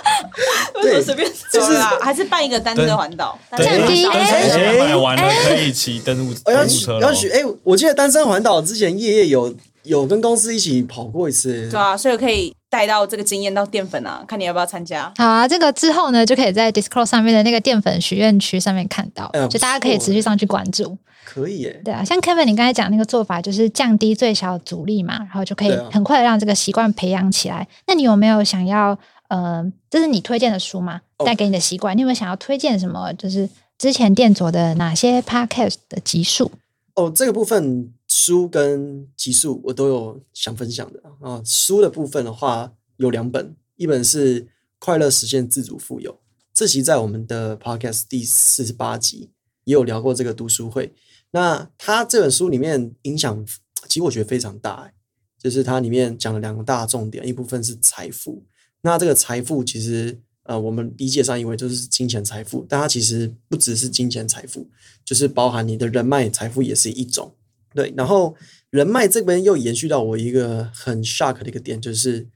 [0.80, 3.38] 对，随便就是还是办一个单车环岛。
[3.58, 7.00] 降低哎，买完了可以骑登陆登陆车了。
[7.00, 9.54] 要许哎，我记得单车环岛之前夜夜有。
[9.82, 15.12] 有跟公司一起跑过一次，对啊，所以可以带到这个经验到淀粉啊，看你要不要参加。
[15.16, 20.96] 好啊，这个之后呢，就可以在 Discord 上面的那个淀粉许愿区上面看到，哎、就大家可以持续上去关注。
[21.24, 27.56] 可以耶，对啊，像 Kevin 你刚才讲那个做法，就是降低最小阻力嘛，然后就可以很快的让这个习惯培养起来。
[27.56, 31.00] 啊、那你有没有想要，呃，这是你推荐的书吗？
[31.24, 33.12] 带给你的习惯，你有没有想要推荐什么？
[33.14, 36.50] 就是之前店佐的哪些 Podcast 的集数？
[36.96, 37.92] 哦，这个部分。
[38.20, 41.40] 书跟集数我都有想分享的啊。
[41.42, 44.42] 书的部分的话有两本，一本是
[44.78, 46.12] 《快乐实现自主富有》，
[46.52, 49.30] 这期在我们的 Podcast 第四十八集
[49.64, 50.94] 也有聊过这个读书会。
[51.30, 53.46] 那他这本书里面影响，
[53.88, 54.92] 其实我觉得非常大，
[55.38, 58.44] 就是它里面讲了两个大重点，一部分是财富。
[58.82, 64.68] 那这个财富其实呃，我们理解上以为就是金钱财富，但它其实不只是金钱财富，
[65.06, 67.34] 就是包含你的人脉财富也是一种。
[67.72, 68.34] 对，然后
[68.70, 72.26] 人脉这边又延续到我一个很 shock 的一个点，就是，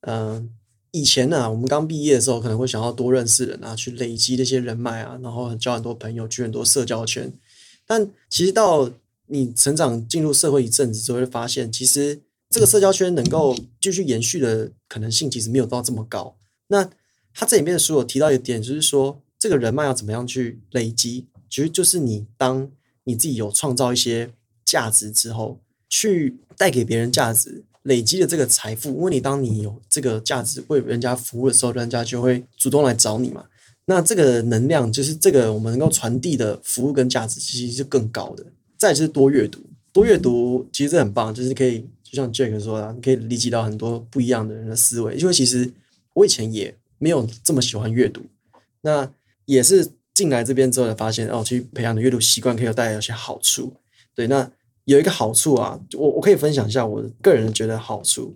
[0.00, 0.50] 嗯、
[0.90, 7.32] 以前呢、啊，我们刚毕业的时候可能会想要多认识人啊，去累积这些人脉啊，然后交很多朋友，去很多社交圈。
[7.86, 8.90] 但其实到
[9.26, 16.36] 你成长进入社会一阵子之后，会发现其实这个社交圈能够继续延续的可能性其实没有到这么高。
[16.66, 16.90] 那
[17.32, 22.68] 他这里面的书有提到一点，就是说这个人脉要怎么样去累积，其实就是你当
[23.04, 24.32] 你自己有创造一些。
[24.70, 25.58] 价值之后，
[25.88, 28.90] 去带给别人价值，累积的这个财富。
[28.90, 33.44] 因为你当你有这个价值为人家服务的时候，人家就会主动来找你嘛。
[33.86, 38.46] 那这个能量就是这个我们能够传递的服务跟价值，其实是更高的。
[38.78, 39.58] 再就是多阅读，
[39.92, 45.16] 多阅读其实很棒，就是可以就像 Jack 说的，你可以理解到很多不一样的人的思维。
[45.16, 45.68] 因为其实
[46.14, 48.22] 我以前也没有这么喜欢阅读，
[48.82, 49.10] 那
[49.46, 53.74] 也是进来这边之后才发现，哦，去培养的阅读习惯可以带来一些好处。
[54.14, 54.48] 对，那。
[54.90, 58.34] 有一个好处啊，我我可以分享一下我个人觉得好处，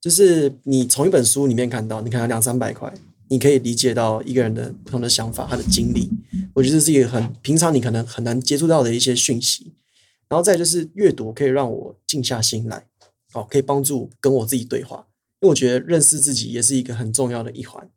[0.00, 2.92] 就是你从一本书里面看到，你看两三百块，
[3.28, 6.10] 你可以理解到一个人的不同的想法，他的经历。
[6.54, 9.72] 我觉得这是一个很平常你可能很难接触到的一些讯息。
[10.28, 12.84] 然后再就是阅读可以让我静下心来，
[13.32, 15.06] 哦，可以帮助跟我自己对话，
[15.40, 17.88] 因为我觉得认识自己也是一个很重要的一环。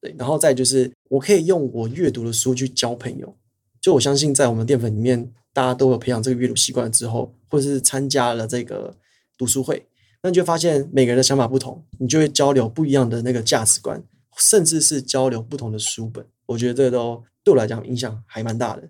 [0.00, 3.34] 对，然后再就是我可以用我阅读的书去交朋友。
[3.80, 8.94] 就我相信，在我们淀粉里面，大家都有培养这个阅读习惯之后，或者是参加了这个
[9.38, 9.86] 读书会，
[10.22, 14.02] 那你就发现每个人的想法不同，你就会交流不一样的那个价值观，
[14.36, 16.22] 甚至是交流不同的书本。
[16.44, 18.82] 我觉得这都对我来讲影响还蛮大的。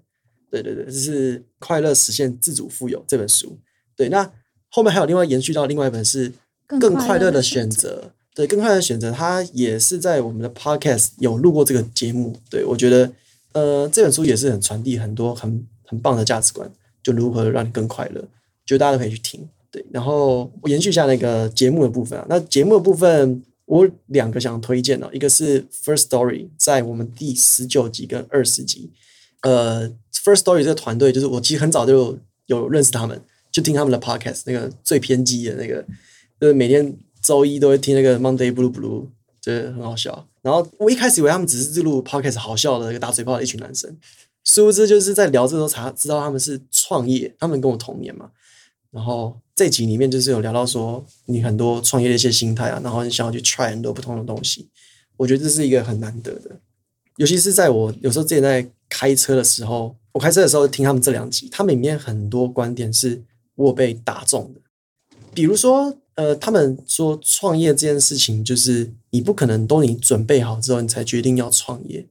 [0.50, 3.56] 对对对，这是《快乐实现自主富有》这本书。
[3.94, 4.28] 对，那
[4.68, 6.30] 后面还有另外延续到另外一本是
[6.66, 8.02] 《更快乐的选择》。
[8.34, 12.36] 对，《更快乐的选择》它也是在我们的 Podcast 有录过这个节目。
[12.50, 13.12] 对，我觉得。
[13.52, 16.70] 呃，这本书也是很传递很多很很棒的价值观，
[17.02, 18.22] 就如何让你更快乐，
[18.66, 19.48] 就大家都可以去听。
[19.70, 28.90] 对，然后我延续一下那个节目的部分啊，那节目的部分我两个想推荐的，一个是 First Story，在我们第十九集跟二十集，
[29.42, 35.84] 呃，First Story 这个团队就是我其实很早就有，有认识他们，就听他们的 Podcast，那个最偏激的那个，
[36.40, 39.06] 就是每天周一都会听那个 Monday Blue Blue。
[39.38, 43.96] 觉得很好笑，然后我一开始以为他们只是录 podcast 好笑的一个打嘴炮的一群男生，
[44.42, 48.28] 殊不知就是在聊这时候才知道他们是创业，他们跟我同年嘛。
[48.96, 54.66] 然后这集里面就是有聊到说你很多创业的一些心态啊，然后你想要去 try 很多不同的东西，
[55.18, 56.58] 我觉得这是一个很难得的，
[57.18, 63.22] 尤其是在我有时候自己在开车的时候，我开车的时候听他们这两集，他们里面很多观点是
[63.54, 64.60] 我被打中的，
[65.34, 65.96] 比如说。
[66.16, 72.06] 呃，他们说创业这件事情，就是你不可能都你准备好之后，你才决定要创业，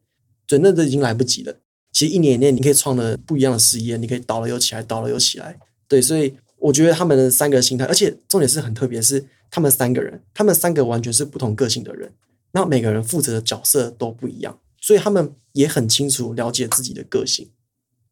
[0.46, 1.52] 准备都已经来不及了。
[1.92, 5.58] 其实一年一年，你可以创的不一样的事业，你可以倒了又起来，倒了又起来。
[5.88, 12.12] 对，所以我觉得他们的三个心态，而且重点是很特别，是他们三个人，他们三个完全是不同个性的人，
[12.54, 17.50] 那每个人负责的角色都不一样，所以他们也很清楚了解自己的个性。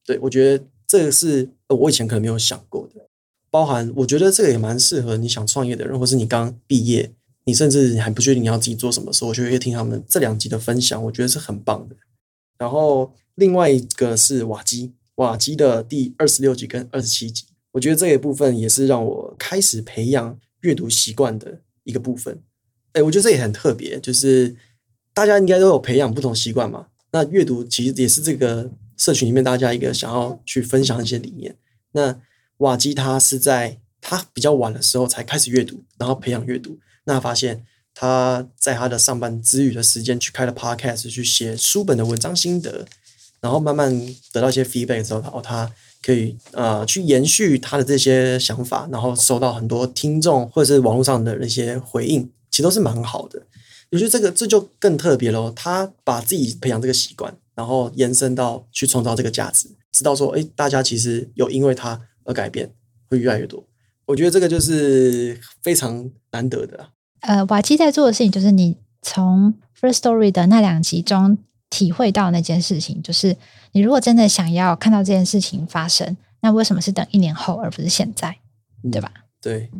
[0.06, 3.08] 对，我觉得这个是我以前可能没有想过的。
[3.50, 7.12] 包含，我觉得这个也蛮适合你想创业的人，或是你刚毕业，
[7.46, 11.96] 你甚至你还不确定你要自己做什么时候，我就会听他们这两集的分享，我觉得是很棒的。
[12.60, 22.42] 然后另外一个是瓦基，瓦基的第二十六集跟二十七集，我觉得这一部分也是让我开始培养阅读习惯的一个部分。
[22.94, 24.56] 哎，我觉得这也很特别，就是
[25.14, 26.88] 大家应该都有培养不同习惯嘛。
[27.12, 31.56] 那阅读其实也是这个社群里面大家一个想要去分享一些理念。
[31.92, 32.20] 那
[32.58, 36.80] 瓦基他是在他比较晚的时候才开始阅读，然后培养阅读。
[37.06, 42.86] 那发现他在他的上班之余的时间去开了 podcast，去写书本的文章心得，
[43.42, 43.92] 然后慢慢
[44.32, 45.72] 得到一些 feedback 之后，然后他
[46.06, 53.42] 可以呃去延续他的这些想法，然后收到很多听众或者是网络上的那些回应，其实都是蛮好的。
[53.92, 55.52] 我觉得这个这就更特别喽。
[55.56, 62.00] 他把自己培养这个习惯，然后延伸到去创造这个价值，知道说，哎，大家其实有因为他。
[62.26, 62.72] 而改变
[63.10, 63.62] 会越来越多，
[64.06, 66.88] 我觉得这个就是非常难得的。
[67.20, 71.38] 呃，瓦基在做的事情就是你从 First Story 的那两集中
[71.74, 73.36] 体会到那件事情，就是
[73.72, 78.38] 你如果真的想要看到这件事情发生，那为什么是等一年后而不是现在？
[78.92, 79.12] 对吧？
[79.16, 79.72] 嗯、对，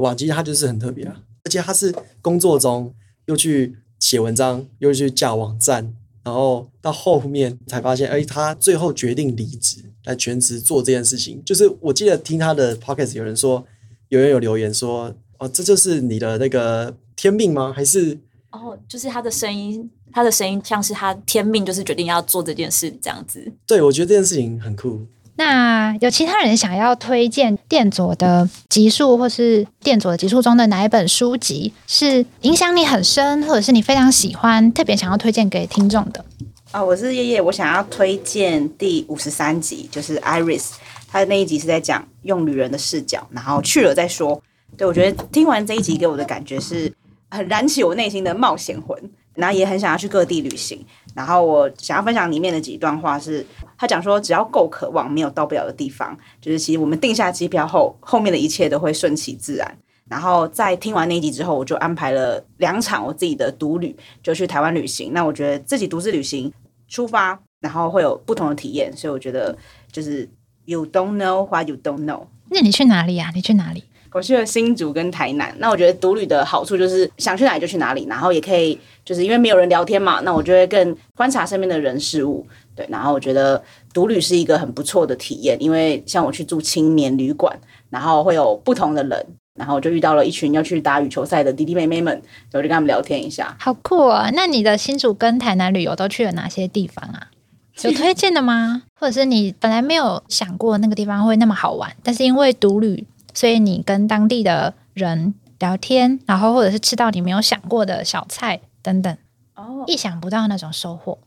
[0.00, 2.92] 瓦基他就是很特别啊，而且他是工作中
[3.24, 5.94] 又去写文章，又去架网站。
[6.22, 11.42] 然后到后面才发现，哎，他最后决定离职来全职做这件事情。
[11.44, 13.62] 就是我记得听他的 podcast，有人说，
[14.08, 17.72] 有人有留言说，哦，这就是你的那个天命吗？
[17.76, 18.18] 还是
[18.52, 23.52] 哦，就是他的声音，他的声音像是他天命，就是决定要做这件事这样子。
[23.66, 25.00] 对，我觉得这件事情很酷。
[25.36, 36.24] 那有其他人想要推荐电佐的集数，或是电佐的集数中的哪一本书籍是影响你很深，或者是你非常喜欢，特别想要推荐给听众的？
[36.70, 40.70] 啊，我是叶叶，我想要推荐第五十三集，就是 Iris，
[41.08, 44.40] 他的那一集是在讲用旅人的视角，然后去了再说。
[44.76, 46.92] 对，我觉得听完这一集给我的感觉是
[47.30, 48.96] 很燃起我内心的冒险魂，
[49.34, 50.84] 然后也很想要去各地旅行。
[51.14, 53.46] 然后我想要分享里面的几段话是，
[53.78, 56.16] 他讲说，只要够渴望，没有到不了的地方。
[56.40, 59.78] 就是其实我们订下机票后，后面的一切都会顺其自然。
[60.08, 65.12] 然后在听完那一集之后，我就安排了两场我自己的独旅，就去台湾旅行。
[65.12, 66.52] 那我觉得自己独自旅行
[66.88, 68.94] 出发，然后会有不同的体验。
[68.96, 69.56] 所以我觉得
[69.90, 70.28] 就是
[70.66, 72.26] You don't know what you don't know。
[72.50, 73.30] 那你去哪里呀？
[73.34, 73.84] 你去哪里？
[74.14, 75.54] 我去了新竹跟台南。
[75.58, 82.46] 那我觉得独旅的好处就是想去哪里就去哪里，然后也可以就是因为没有人聊天嘛，那我就会更观察身边的人事物。
[82.76, 83.62] 对，然后我觉得
[83.92, 87.56] 独旅是一个很不错的体验，因为像我去住青年旅馆，
[87.90, 89.26] 然后会有不同的人，
[89.58, 92.20] 然后就遇到了一群要去打羽球赛的弟弟妹妹们，
[92.52, 93.56] 我就跟他们聊天一下。
[93.60, 94.30] 好酷啊！
[94.32, 97.28] 那你的新竹跟台南旅游都去了哪些地方啊？
[97.82, 98.82] 有推荐的吗？
[98.98, 103.04] 或者是你本来没有想过那个地方会那么好玩，但是因为独旅，
[103.34, 109.14] 所以你跟当地的人聊天，然后或者是吃到你没有想过的小菜等等，
[109.56, 111.18] 哦，意想不到那种收获。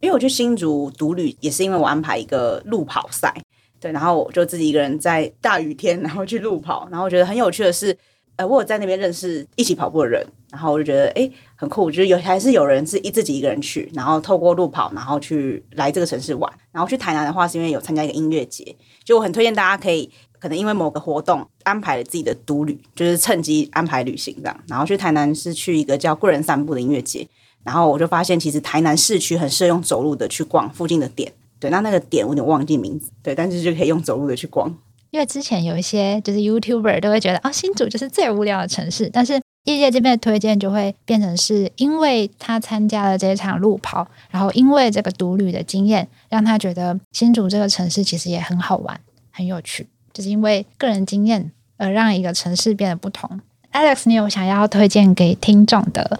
[0.00, 3.34] 因为我去新竹独旅，也是因为我安排一个路跑赛，
[3.80, 7.96] 对，然后我就自己一个人在大雨天，然后去路跑，然后我觉得很有趣的是。
[8.38, 11.82] 呃，我有在那边认识一起跑步的人，然后我就觉得哎，很酷。
[11.82, 16.52] 我觉得有还是有人是一自己一个人去，然后透过路跑，然后去来这个城市玩。
[16.70, 20.12] 然后去台南的话，是因为有参加一个音乐节，就我很推荐大家可以，
[20.46, 24.56] 可能因为某个活动安排了自己的独旅，就是趁机安排旅行这样。
[24.68, 27.26] 然后去台南是去一个叫贵人散步的音乐节，
[27.64, 31.32] 然后我就发现其实台南市区很适合用走路的去逛附近的点。
[31.58, 34.72] 对，那那个点我有点忘记名字，对，但是就可以用走路的去逛。
[35.10, 49.00] 因为之前有一些就是 YouTuber 都会觉得啊、哦，新竹就是最无聊的城市，但是业界这边的推荐就会变成是因为他参加了这一场路跑，然后因为这个独旅的经验，让他觉得新竹这个城市其实也很好玩、
[49.32, 49.86] 很有趣，
[50.16, 53.38] 就是因为个人经验而让一个城市变得不同。
[53.72, 56.18] Alex，你有想要推荐给听众的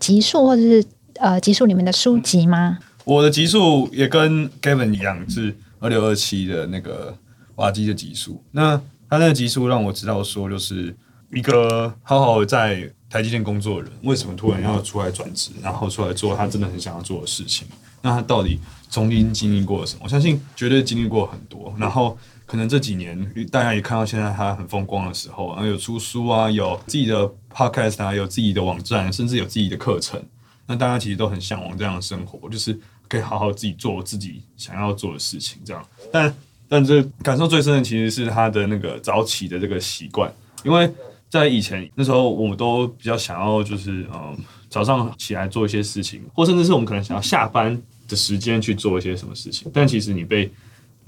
[0.00, 0.84] 集数或者是
[1.14, 2.78] 呃集数里面的书籍吗？
[3.04, 7.16] 我的集数也跟 Kevin 一样，是二六二七的那个。
[7.58, 8.80] 瓦基的集数，那
[9.10, 10.94] 他那个集数让我知道说，就是
[11.32, 17.66] 一个好好在台积电工作的人，为什么突然要出来转职，然后出来做他真的很想要做的事情？
[18.00, 20.02] 那他到底曾经经历过什么？
[20.04, 21.74] 我相信绝对经历过很多。
[21.76, 22.16] 然后
[22.48, 30.18] 可能这几年大家也看到现在他很风光的时候，然后有出书啊，有自己的 podcast 啊，有自己的网站，甚至有自己的课程。
[30.66, 35.86] 那大家其实都很向往这样的生活，就是可以好好自己做自己想要做的事情，这样。
[36.10, 36.34] 但
[36.70, 40.32] 但这感受最深的其实是他的那个早起的这个习惯，
[40.64, 40.90] 因为
[41.28, 44.34] 在以前那时候，我们都比较想要就是嗯
[44.70, 47.78] 早上起来做一些事情，或甚至是我们可能想要下班
[48.08, 49.70] 的时间去做一些什么事情。
[49.72, 50.50] 但其实你被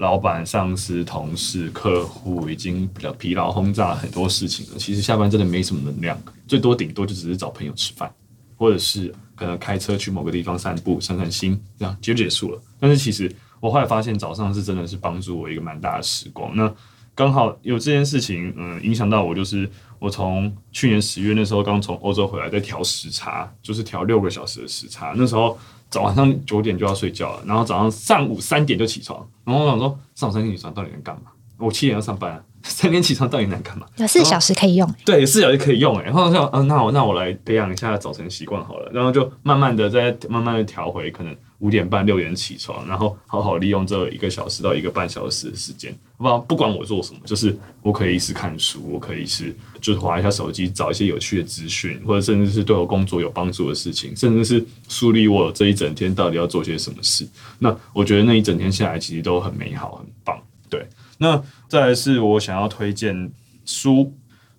[0.01, 8.11] 老板、上司、同事、客户已经比较疲劳轰炸很多事情了，其实下班真的没什么能量，最多顶多就只是找朋友吃饭，
[8.57, 12.61] 或者是可能开车去某个地方散步、散散心，这样就结束了。
[12.79, 13.33] 但是其实。
[13.61, 16.51] 我后来发现早上是真的是帮助我一个蛮大的时光。
[16.55, 16.73] 那
[17.13, 25.13] 刚好有这件事情，嗯，影响到我，就是我从去年十月那时候刚从欧洲回来，在调时差，就是调六个小时的时差。
[25.15, 25.59] 那时候
[25.91, 29.27] 早晚上九点就要睡觉了，然后早上上午三点就起床。
[29.43, 31.29] 然后我想说，上午三点起床到底能干嘛？
[31.57, 32.41] 我七点要上班啊。
[32.63, 33.87] 三点起床到底能干嘛？
[33.97, 36.03] 有四小时可以用，对，四小时可以用哎。
[36.03, 38.87] 然后说，嗯、呃，那我那我来培养一下早晨习惯好了。
[38.93, 45.91] 然后就慢慢的再慢慢的调回，可能五点半六点起床，然后好好利用这一个小时到一个半小时的时间。
[46.17, 57.27] 不不管我做什么，就是我可以是看书，我可以是就是划一下手机，找一些有趣的资讯，或者甚至是对我工作有帮助的事情，甚至是梳理我这一整天到底要做些什么事。
[57.59, 60.39] 那我觉得那一整天下来，其实都很美好，很棒。
[60.69, 60.87] 对。
[61.17, 63.31] 那再来是我想要推荐
[63.65, 64.13] 书，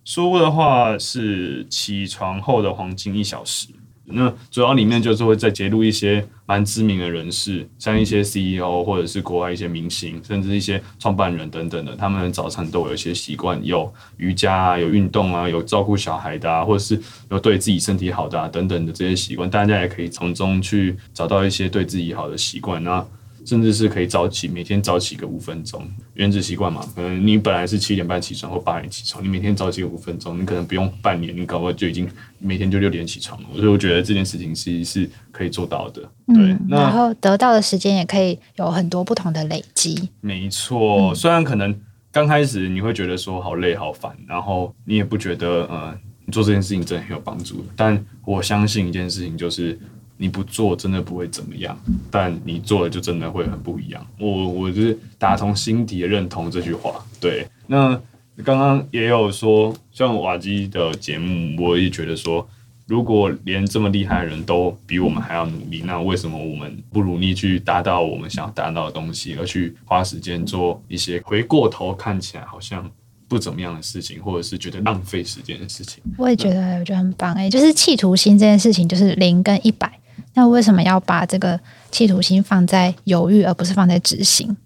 [0.05, 3.69] 书的话是起床后的黄金一小时。
[4.15, 17.01] 那主要里面就是会再揭露一些蛮知名的人士，像一些 CEO 或者是国外一些明星，甚至一些创办人等等的，他们早餐都有一些习惯，有瑜伽啊，有运动啊，有照顾小孩的啊，或者是
[17.31, 22.83] 有对自己身体好的啊等等的这些习惯，大家也可以从中去找到一些对自己好的习惯。
[22.83, 23.05] 那
[23.45, 25.83] 甚至是可以早起，每天早起个五分钟，
[26.15, 26.85] 原子习惯嘛。
[26.95, 33.49] 可能你本来是七点半起床或八点起床，你每天早起个五分钟，你可能不用半年，你搞不好就已经每天就六点起床了。
[33.55, 36.03] 所以我觉得这件事情是是可以做到的。
[36.29, 40.09] 对，嗯、然后得到的时间也可以有很多不同的累积。
[40.21, 41.75] 没错，虽然可能
[42.11, 49.79] 刚开始你会觉得说好累好烦，然后你也不觉得呃你做这件事情真的很有帮助，但我相信一件事情就是。
[50.23, 51.77] 你不做真的不会怎么样，
[52.09, 54.07] 但你做了就真的会很不一样。
[54.21, 57.05] 我我就是打从心底的认同这句话。
[57.21, 58.01] 对，那
[58.45, 62.49] 刚刚也有说，像瓦基的节目，我也觉得说，
[62.87, 72.89] 如果连这么厉害的人都比我们还要努力，那为什么我们不努力去达到我们想要达到的东西，而去花时间做一些回过头看起来好像
[73.27, 76.01] 不怎么样的事情，或者是觉得浪费时间的事情？
[76.17, 77.35] 我也觉得，我觉得很棒。
[77.35, 79.99] 哎，就是企图心这件事情，就是零跟一百。
[80.35, 81.59] 那为什么要把这个
[81.91, 84.57] 企图心放在犹豫，而不是放在执行？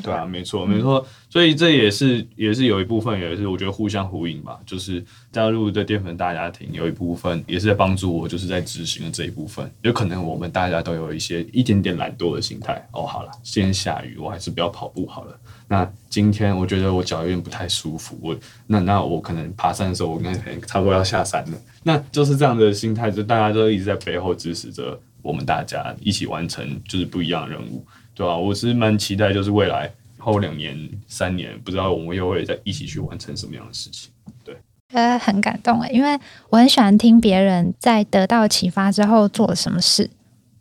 [0.00, 1.04] 对，啊，没错，没错。
[1.28, 4.56] 所以这也是也是有一部分，也是我觉得互相呼应吧。
[4.64, 9.68] 就是加入的淀粉大家庭，有一部分也是在帮助我，就是在执行的这一部分。
[9.82, 12.80] 有可能我们大家都有一些一点点懒惰的心态。
[12.92, 15.36] 哦，好了，今天下雨，我还是不要跑步好了。
[15.66, 18.36] 那今天我觉得我脚有点不太舒服，我
[18.68, 21.58] 那那我可能爬山的时候，我应该可能差不多要下山了。
[21.82, 25.00] 那就是这样的心态，就大家都一直在背后支持着。
[25.28, 28.36] 我们大家一起完成就是不一样的任务，对吧、啊？
[28.38, 30.74] 我是蛮期待，就是未来后两年、
[31.06, 34.10] 三年，不知道我们又会再一起去完成什么样的事情。
[34.42, 34.56] 对，
[34.94, 36.18] 呃，很感动诶，因为
[36.48, 40.08] 我很喜欢听别人在得到启发之后做了什么事。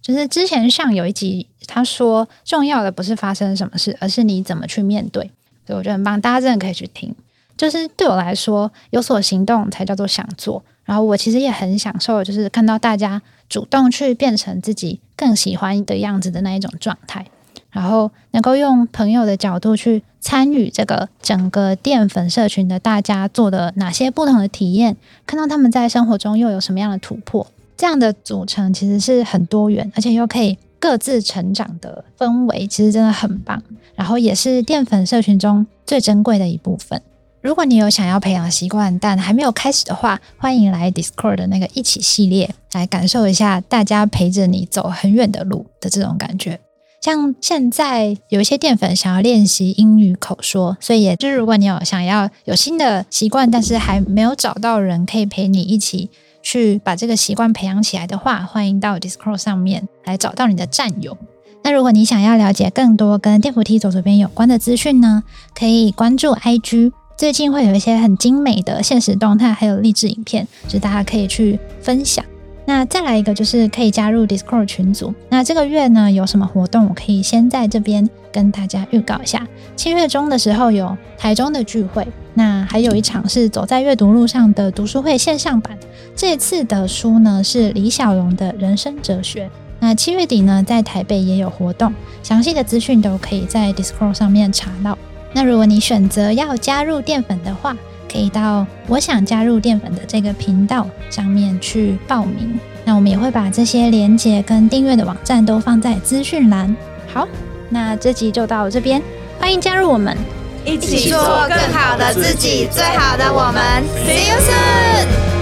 [0.02, 5.32] 就是之前像有一集，他说重要的不是发生什么事，而是你怎么去面对。
[5.66, 7.16] 所以我觉得很棒，大家真的可以去听。
[7.56, 10.62] 就是对我来说，有所行动才叫做想做。
[10.88, 17.26] 然后我其实也很享受，就是看到大家主动去变成自己更喜欢的样子的那一种状态。
[17.70, 24.96] 然后能够用朋友的角度去参与这个整个淀粉社群的大家做的哪些不同的体验，
[25.28, 27.46] 看到他们在生活中又有什么样的突破。
[27.76, 33.62] 这样的组成其实是很多元，而且又可以各自成长的氛围，其实真的很棒。
[33.94, 37.00] 然后也是淀粉社群中最珍贵的一部分。
[37.48, 46.60] 如果你有想要培养习惯，但还没有开始的话，欢迎来 Discord 的那个一起系列，来感受一下大家陪着你走很远的路的这种感觉。
[47.02, 56.10] 像现在有一些淀粉想要练习英语口说，所以也就是如果你有想要有新的习惯，但是还没有找到人可以陪你一起。
[56.44, 61.18] 去把这个习惯培养起来的话，欢迎到 Discord 上面来找到你的战友。
[61.64, 65.24] 那如果你想要了解更多跟电扶梯走左边有关的资讯呢，
[65.56, 72.24] 可以关注 IG，最近会有一些很精美的现实动态，还有励志影片，就是大家可以去分享。
[72.66, 75.12] 那再来一个就是可以加入 Discord 群组。
[75.28, 76.88] 那这个月呢有什么活动？
[76.88, 79.48] 我可以先在这边跟大家预告一下。
[79.76, 85.76] 七月中的时候有台中的聚会，那还有一场是走在阅读路上的读书会线上版。
[86.16, 89.50] 这次的书呢是李小龙的人生哲学。
[89.80, 91.92] 那七月底呢在台北也有活动，
[92.22, 94.96] 详细的资讯都可以在 Discord 上面查到。
[95.34, 97.76] 那如果你选择要加入淀粉的话，
[98.12, 102.60] 可以到我想加入淀粉的这个频道上面去报名。
[102.86, 106.74] 那我们也会把这些连接跟订阅的网站都放在资讯栏。
[107.14, 107.28] 好，
[107.70, 109.02] 那这集就到这边，
[109.40, 110.18] 欢迎加入我们，
[110.64, 111.20] 一起做
[111.50, 113.84] 更好的自己，最好的我们。
[114.06, 115.37] See you soon。